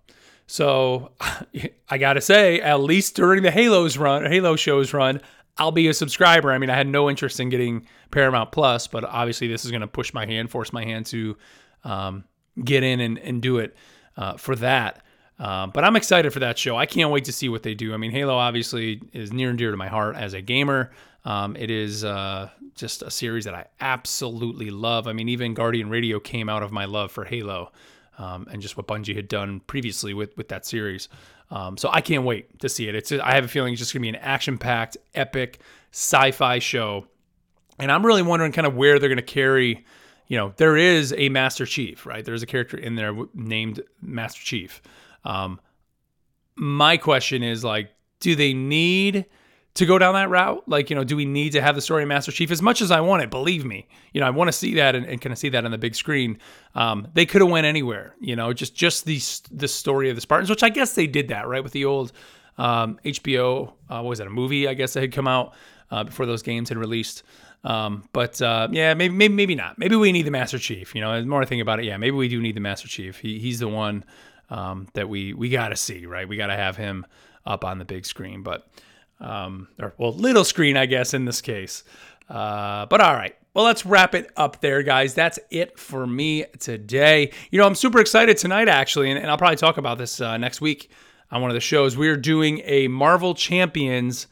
So 0.48 1.12
I 1.88 1.98
gotta 1.98 2.20
say, 2.20 2.60
at 2.60 2.80
least 2.80 3.14
during 3.14 3.42
the 3.42 3.50
Halos 3.52 3.96
run, 3.96 4.26
Halo 4.26 4.56
shows 4.56 4.92
run, 4.92 5.20
I'll 5.58 5.70
be 5.70 5.88
a 5.88 5.94
subscriber. 5.94 6.50
I 6.50 6.58
mean, 6.58 6.70
I 6.70 6.76
had 6.76 6.86
no 6.86 7.10
interest 7.10 7.38
in 7.38 7.48
getting 7.48 7.86
Paramount 8.10 8.52
Plus, 8.52 8.86
but 8.86 9.04
obviously 9.04 9.48
this 9.48 9.64
is 9.64 9.70
going 9.70 9.82
to 9.82 9.86
push 9.86 10.14
my 10.14 10.26
hand, 10.26 10.50
force 10.50 10.72
my 10.72 10.84
hand 10.84 11.06
to 11.06 11.36
um, 11.84 12.24
get 12.62 12.82
in 12.82 13.00
and, 13.00 13.18
and 13.18 13.42
do 13.42 13.58
it 13.58 13.76
uh, 14.16 14.36
for 14.36 14.56
that. 14.56 15.02
Uh, 15.38 15.66
but 15.66 15.84
I'm 15.84 15.96
excited 15.96 16.32
for 16.32 16.40
that 16.40 16.56
show. 16.58 16.76
I 16.76 16.86
can't 16.86 17.10
wait 17.10 17.24
to 17.24 17.32
see 17.32 17.48
what 17.48 17.62
they 17.62 17.74
do. 17.74 17.92
I 17.92 17.96
mean, 17.96 18.12
Halo 18.12 18.36
obviously 18.36 19.02
is 19.12 19.32
near 19.32 19.50
and 19.50 19.58
dear 19.58 19.70
to 19.70 19.76
my 19.76 19.88
heart 19.88 20.16
as 20.16 20.34
a 20.34 20.40
gamer. 20.40 20.92
Um, 21.24 21.56
it 21.56 21.70
is 21.70 22.04
uh, 22.04 22.48
just 22.74 23.02
a 23.02 23.10
series 23.10 23.44
that 23.44 23.54
I 23.54 23.66
absolutely 23.80 24.70
love. 24.70 25.06
I 25.06 25.12
mean, 25.12 25.28
even 25.28 25.54
Guardian 25.54 25.88
Radio 25.88 26.20
came 26.20 26.48
out 26.48 26.62
of 26.62 26.72
my 26.72 26.84
love 26.84 27.12
for 27.12 27.24
Halo 27.24 27.72
um, 28.22 28.46
and 28.50 28.62
just 28.62 28.76
what 28.76 28.86
Bungie 28.86 29.16
had 29.16 29.26
done 29.26 29.60
previously 29.66 30.14
with 30.14 30.36
with 30.36 30.48
that 30.48 30.64
series. 30.64 31.08
Um, 31.50 31.76
so 31.76 31.90
I 31.92 32.00
can't 32.00 32.24
wait 32.24 32.60
to 32.60 32.68
see 32.68 32.88
it. 32.88 32.94
It's 32.94 33.10
I 33.10 33.34
have 33.34 33.44
a 33.44 33.48
feeling 33.48 33.72
it's 33.72 33.80
just 33.80 33.92
gonna 33.92 34.02
be 34.02 34.08
an 34.08 34.16
action 34.16 34.58
packed, 34.58 34.96
epic 35.14 35.60
sci-fi 35.90 36.60
show, 36.60 37.06
and 37.78 37.90
I'm 37.90 38.06
really 38.06 38.22
wondering 38.22 38.52
kind 38.52 38.66
of 38.66 38.76
where 38.76 38.98
they're 38.98 39.08
gonna 39.08 39.22
carry. 39.22 39.84
You 40.28 40.38
know, 40.38 40.52
there 40.56 40.76
is 40.76 41.12
a 41.18 41.28
Master 41.28 41.66
Chief, 41.66 42.06
right? 42.06 42.24
There's 42.24 42.42
a 42.42 42.46
character 42.46 42.78
in 42.78 42.94
there 42.94 43.14
named 43.34 43.82
Master 44.00 44.40
Chief. 44.40 44.80
Um, 45.24 45.60
my 46.54 46.96
question 46.96 47.42
is 47.42 47.64
like, 47.64 47.90
do 48.20 48.34
they 48.34 48.54
need 48.54 49.26
to 49.74 49.86
go 49.86 49.98
down 49.98 50.14
that 50.14 50.28
route? 50.28 50.62
Like, 50.66 50.90
you 50.90 50.96
know, 50.96 51.04
do 51.04 51.16
we 51.16 51.24
need 51.24 51.52
to 51.52 51.62
have 51.62 51.74
the 51.74 51.80
story 51.80 52.02
of 52.02 52.08
Master 52.08 52.32
Chief 52.32 52.50
as 52.50 52.60
much 52.60 52.82
as 52.82 52.90
I 52.90 53.00
want 53.00 53.22
it? 53.22 53.30
Believe 53.30 53.64
me, 53.64 53.88
you 54.12 54.20
know, 54.20 54.26
I 54.26 54.30
want 54.30 54.48
to 54.48 54.52
see 54.52 54.74
that 54.74 54.94
and, 54.94 55.06
and 55.06 55.20
kind 55.20 55.32
of 55.32 55.38
see 55.38 55.48
that 55.50 55.64
on 55.64 55.70
the 55.70 55.78
big 55.78 55.94
screen. 55.94 56.38
Um, 56.74 57.08
they 57.14 57.26
could 57.26 57.40
have 57.40 57.50
went 57.50 57.66
anywhere, 57.66 58.14
you 58.20 58.36
know, 58.36 58.52
just 58.52 58.74
just 58.74 59.04
the 59.04 59.20
the 59.50 59.68
story 59.68 60.10
of 60.10 60.16
the 60.16 60.20
Spartans, 60.20 60.50
which 60.50 60.62
I 60.62 60.68
guess 60.68 60.94
they 60.94 61.06
did 61.06 61.28
that 61.28 61.48
right 61.48 61.62
with 61.62 61.72
the 61.72 61.84
old 61.84 62.12
um, 62.58 62.98
HBO. 63.04 63.72
Uh, 63.88 64.00
what 64.02 64.10
was 64.10 64.18
that 64.18 64.26
a 64.26 64.30
movie? 64.30 64.68
I 64.68 64.74
guess 64.74 64.92
that 64.94 65.00
had 65.00 65.12
come 65.12 65.28
out 65.28 65.54
uh, 65.90 66.04
before 66.04 66.26
those 66.26 66.42
games 66.42 66.68
had 66.68 66.78
released. 66.78 67.22
Um, 67.64 68.08
but 68.12 68.42
uh, 68.42 68.68
yeah, 68.72 68.94
maybe, 68.94 69.14
maybe 69.14 69.34
maybe 69.34 69.54
not. 69.54 69.78
Maybe 69.78 69.96
we 69.96 70.12
need 70.12 70.26
the 70.26 70.30
Master 70.30 70.58
Chief. 70.58 70.94
You 70.94 71.00
know, 71.00 71.20
the 71.20 71.26
more 71.26 71.42
I 71.42 71.44
think 71.44 71.62
about 71.62 71.78
it, 71.78 71.84
yeah, 71.84 71.96
maybe 71.96 72.16
we 72.16 72.28
do 72.28 72.40
need 72.40 72.56
the 72.56 72.60
Master 72.60 72.88
Chief. 72.88 73.18
He, 73.18 73.38
he's 73.38 73.60
the 73.60 73.68
one 73.68 74.04
um, 74.50 74.88
that 74.94 75.08
we 75.08 75.32
we 75.32 75.48
got 75.48 75.68
to 75.68 75.76
see, 75.76 76.06
right? 76.06 76.28
We 76.28 76.36
got 76.36 76.48
to 76.48 76.56
have 76.56 76.76
him 76.76 77.06
up 77.46 77.64
on 77.64 77.78
the 77.78 77.84
big 77.84 78.04
screen, 78.04 78.42
but 78.42 78.68
um, 79.22 79.68
or 79.80 79.94
well, 79.96 80.12
little 80.12 80.44
screen, 80.44 80.76
I 80.76 80.86
guess, 80.86 81.14
in 81.14 81.24
this 81.24 81.40
case. 81.40 81.84
Uh, 82.28 82.86
but 82.86 83.00
all 83.00 83.14
right. 83.14 83.34
Well, 83.54 83.64
let's 83.64 83.84
wrap 83.84 84.14
it 84.14 84.30
up 84.36 84.60
there, 84.60 84.82
guys. 84.82 85.14
That's 85.14 85.38
it 85.50 85.78
for 85.78 86.06
me 86.06 86.46
today. 86.58 87.30
You 87.50 87.58
know, 87.58 87.66
I'm 87.66 87.74
super 87.74 88.00
excited 88.00 88.38
tonight, 88.38 88.68
actually, 88.68 89.10
and, 89.10 89.18
and 89.18 89.30
I'll 89.30 89.36
probably 89.36 89.56
talk 89.56 89.76
about 89.76 89.98
this 89.98 90.20
uh, 90.20 90.38
next 90.38 90.60
week 90.62 90.90
on 91.30 91.42
one 91.42 91.50
of 91.50 91.54
the 91.54 91.60
shows. 91.60 91.96
We're 91.96 92.16
doing 92.16 92.62
a 92.64 92.88
Marvel 92.88 93.34
Champions 93.34 94.26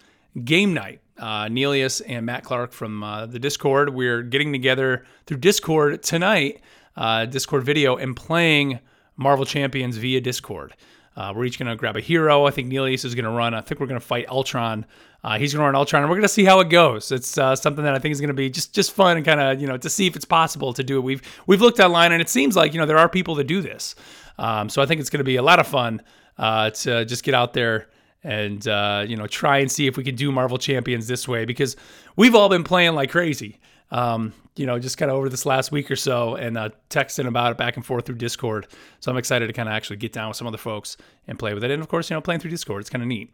game 0.44 0.73
night. 0.75 1.00
Uh, 1.18 1.49
Nelius 1.49 2.00
and 2.00 2.25
Matt 2.25 2.44
Clark 2.44 2.73
from 2.73 3.02
uh, 3.02 3.26
the 3.26 3.38
Discord. 3.38 3.94
We're 3.94 4.23
getting 4.23 4.52
together 4.52 5.04
through 5.26 5.37
Discord 5.37 6.02
tonight, 6.02 6.62
uh, 6.97 7.26
Discord 7.26 7.62
video, 7.62 7.97
and 7.97 8.16
playing 8.16 8.80
Marvel 9.18 9.44
Champions 9.44 9.98
via 9.98 10.22
Discord. 10.22 10.74
Uh, 11.20 11.35
we're 11.35 11.44
each 11.44 11.59
going 11.59 11.68
to 11.68 11.76
grab 11.76 11.98
a 11.98 12.00
hero. 12.00 12.46
I 12.46 12.50
think 12.50 12.72
Nelius 12.72 13.04
is 13.04 13.14
going 13.14 13.26
to 13.26 13.30
run. 13.30 13.52
I 13.52 13.61
think 13.61 13.78
we're 13.78 13.87
going 13.87 14.00
to 14.00 14.06
fight 14.06 14.26
Ultron. 14.30 14.87
Uh, 15.22 15.38
he's 15.38 15.52
going 15.52 15.61
to 15.61 15.66
run 15.66 15.74
Ultron, 15.74 16.02
and 16.02 16.09
we're 16.09 16.16
going 16.16 16.22
to 16.22 16.28
see 16.28 16.46
how 16.46 16.61
it 16.61 16.70
goes. 16.70 17.12
It's 17.12 17.37
uh, 17.37 17.54
something 17.54 17.85
that 17.85 17.94
I 17.94 17.98
think 17.98 18.12
is 18.12 18.22
going 18.22 18.28
to 18.28 18.35
be 18.35 18.48
just 18.48 18.74
just 18.74 18.92
fun 18.92 19.18
and 19.18 19.26
kind 19.26 19.38
of 19.38 19.61
you 19.61 19.66
know 19.66 19.76
to 19.76 19.90
see 19.90 20.06
if 20.06 20.16
it's 20.16 20.24
possible 20.24 20.72
to 20.72 20.83
do 20.83 20.96
it. 20.96 21.02
We've 21.02 21.20
we've 21.46 21.61
looked 21.61 21.78
online, 21.78 22.12
and 22.12 22.22
it 22.22 22.30
seems 22.30 22.56
like 22.56 22.72
you 22.72 22.80
know 22.80 22.87
there 22.87 22.96
are 22.96 23.06
people 23.06 23.35
that 23.35 23.44
do 23.44 23.61
this. 23.61 23.96
Um, 24.38 24.70
so 24.70 24.80
I 24.80 24.87
think 24.87 24.98
it's 25.02 25.11
going 25.11 25.18
to 25.18 25.24
be 25.24 25.37
a 25.37 25.42
lot 25.42 25.59
of 25.59 25.66
fun 25.66 26.00
uh, 26.38 26.70
to 26.70 27.04
just 27.04 27.22
get 27.22 27.35
out 27.35 27.52
there 27.52 27.88
and 28.24 28.66
uh, 28.66 29.04
you 29.06 29.18
know 29.18 29.26
try 29.26 29.59
and 29.59 29.70
see 29.70 29.87
if 29.87 29.98
we 29.98 30.04
can 30.04 30.14
do 30.14 30.33
Marvel 30.33 30.56
Champions 30.56 31.06
this 31.06 31.28
way 31.28 31.44
because 31.44 31.76
we've 32.16 32.35
all 32.35 32.48
been 32.48 32.64
playing 32.64 32.94
like 32.94 33.11
crazy 33.11 33.61
um, 33.90 34.33
you 34.61 34.66
know, 34.66 34.79
just 34.79 34.99
kind 34.99 35.11
of 35.11 35.16
over 35.16 35.31
this 35.31 35.46
last 35.46 35.73
week 35.73 35.90
or 35.90 35.96
so 35.96 36.35
and 36.35 36.59
uh, 36.59 36.68
texting 36.90 37.27
about 37.27 37.51
it 37.51 37.57
back 37.57 37.77
and 37.77 37.87
forth 37.87 38.05
through 38.05 38.16
Discord. 38.16 38.66
So 39.01 39.11
I'm 39.11 39.16
excited 39.16 39.46
to 39.46 39.55
kind 39.55 39.70
of 39.70 39.75
actually 39.75 39.96
get 39.96 40.12
down 40.12 40.29
with 40.29 40.37
some 40.37 40.46
other 40.46 40.59
folks 40.59 40.99
and 41.27 41.38
play 41.38 41.55
with 41.55 41.64
it. 41.64 41.70
And 41.70 41.83
of 41.83 41.88
course, 41.88 42.11
you 42.11 42.14
know, 42.14 42.20
playing 42.20 42.40
through 42.40 42.51
Discord, 42.51 42.83
it's 42.83 42.90
kind 42.90 43.03
of 43.03 43.09
neat. 43.09 43.33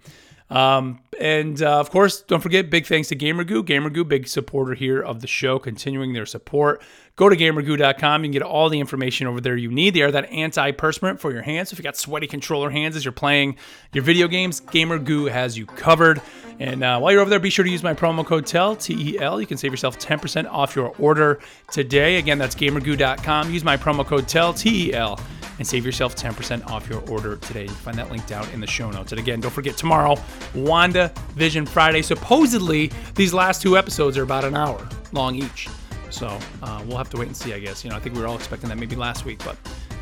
Um, 0.51 1.01
and 1.21 1.61
uh, 1.61 1.81
of 1.81 1.91
course, 1.91 2.23
don't 2.23 2.41
forget 2.41 2.71
big 2.71 2.87
thanks 2.87 3.09
to 3.09 3.17
GamerGoo. 3.17 3.65
GamerGoo, 3.65 4.07
big 4.07 4.29
supporter 4.29 4.75
here 4.75 5.03
of 5.03 5.21
the 5.21 5.27
show, 5.27 5.59
continuing 5.59 6.12
their 6.12 6.27
support. 6.27 6.81
Go 7.16 7.31
to 7.31 7.37
gamergoo.com. 7.37 8.22
You 8.22 8.29
can 8.29 8.33
get 8.33 8.42
all 8.42 8.68
the 8.68 8.79
information 8.79 9.26
over 9.26 9.40
there 9.40 9.57
you 9.57 9.70
need. 9.70 9.94
They 9.94 10.02
are 10.02 10.11
that 10.11 10.31
anti-perspirant 10.31 11.18
for 11.18 11.33
your 11.33 11.40
hands. 11.40 11.70
So 11.70 11.74
If 11.74 11.79
you 11.79 11.83
got 11.83 11.96
sweaty 11.96 12.26
controller 12.26 12.68
hands 12.68 12.94
as 12.94 13.07
you're 13.07 13.12
playing 13.12 13.57
your 13.94 14.05
video 14.05 14.29
games, 14.29 14.61
GamerGoo 14.61 15.31
has 15.31 15.57
you 15.57 15.64
covered. 15.64 16.20
And 16.59 16.85
uh, 16.85 16.98
while 16.98 17.12
you're 17.12 17.22
over 17.22 17.31
there, 17.31 17.38
be 17.40 17.48
sure 17.48 17.64
to 17.64 17.70
use 17.70 17.83
my 17.83 17.94
promo 17.94 18.24
code 18.24 18.46
TEL, 18.46 18.76
T 18.76 19.14
E 19.14 19.18
L. 19.18 19.40
You 19.40 19.46
can 19.46 19.57
save 19.57 19.72
yourself 19.72 19.98
10% 19.98 20.46
off 20.50 20.76
your 20.76 20.94
order 20.98 21.40
today. 21.72 22.16
Again, 22.16 22.37
that's 22.38 22.55
gamergoo.com. 22.55 23.50
Use 23.50 23.64
my 23.64 23.79
promo 23.79 24.05
code 24.05 24.29
TEL, 24.29 24.52
T 24.52 24.88
E 24.90 24.94
L 24.94 25.18
and 25.59 25.66
save 25.66 25.87
yourself 25.87 26.14
10% 26.16 26.66
off 26.66 26.87
your 26.87 27.00
order 27.09 27.37
today. 27.37 27.62
You 27.62 27.68
can 27.68 27.76
find 27.76 27.98
that 27.98 28.11
link 28.11 28.26
down 28.26 28.46
in 28.50 28.61
the 28.61 28.66
show 28.66 28.90
notes. 28.90 29.12
And 29.12 29.18
again, 29.18 29.40
don't 29.40 29.50
forget 29.50 29.76
tomorrow, 29.76 30.16
Wanda 30.55 31.12
Vision 31.35 31.64
Friday. 31.64 32.02
Supposedly, 32.02 32.90
these 33.14 33.33
last 33.33 33.62
two 33.62 33.79
episodes 33.79 34.18
are 34.18 34.22
about 34.22 34.44
an 34.44 34.55
hour 34.55 34.87
long 35.12 35.35
each. 35.35 35.68
So 36.11 36.38
uh, 36.62 36.83
we'll 36.87 36.99
have 36.99 37.11
to 37.11 37.16
wait 37.16 37.29
and 37.29 37.37
see, 37.37 37.53
I 37.53 37.59
guess. 37.59 37.85
You 37.85 37.90
know, 37.90 37.97
I 37.97 38.01
think 38.01 38.14
we 38.14 38.21
were 38.21 38.27
all 38.27 38.37
expecting 38.37 38.69
that 38.69 38.79
maybe 38.79 38.97
last 38.97 39.25
week, 39.25 39.42
but 39.45 39.57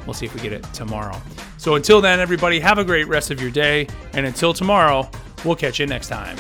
we'll 0.07 0.15
see 0.15 0.27
if 0.27 0.35
we 0.35 0.41
get 0.41 0.53
it 0.53 0.63
tomorrow. 0.73 1.21
So 1.59 1.75
until 1.75 2.01
then, 2.01 2.21
everybody, 2.21 2.61
have 2.61 2.79
a 2.79 2.85
great 2.85 3.09
rest 3.09 3.31
of 3.31 3.41
your 3.41 3.51
day. 3.51 3.87
And 4.13 4.27
until 4.27 4.53
tomorrow, 4.53 5.09
we'll 5.45 5.57
catch 5.57 5.81
you 5.81 5.87
next 5.87 6.09
time. 6.09 6.37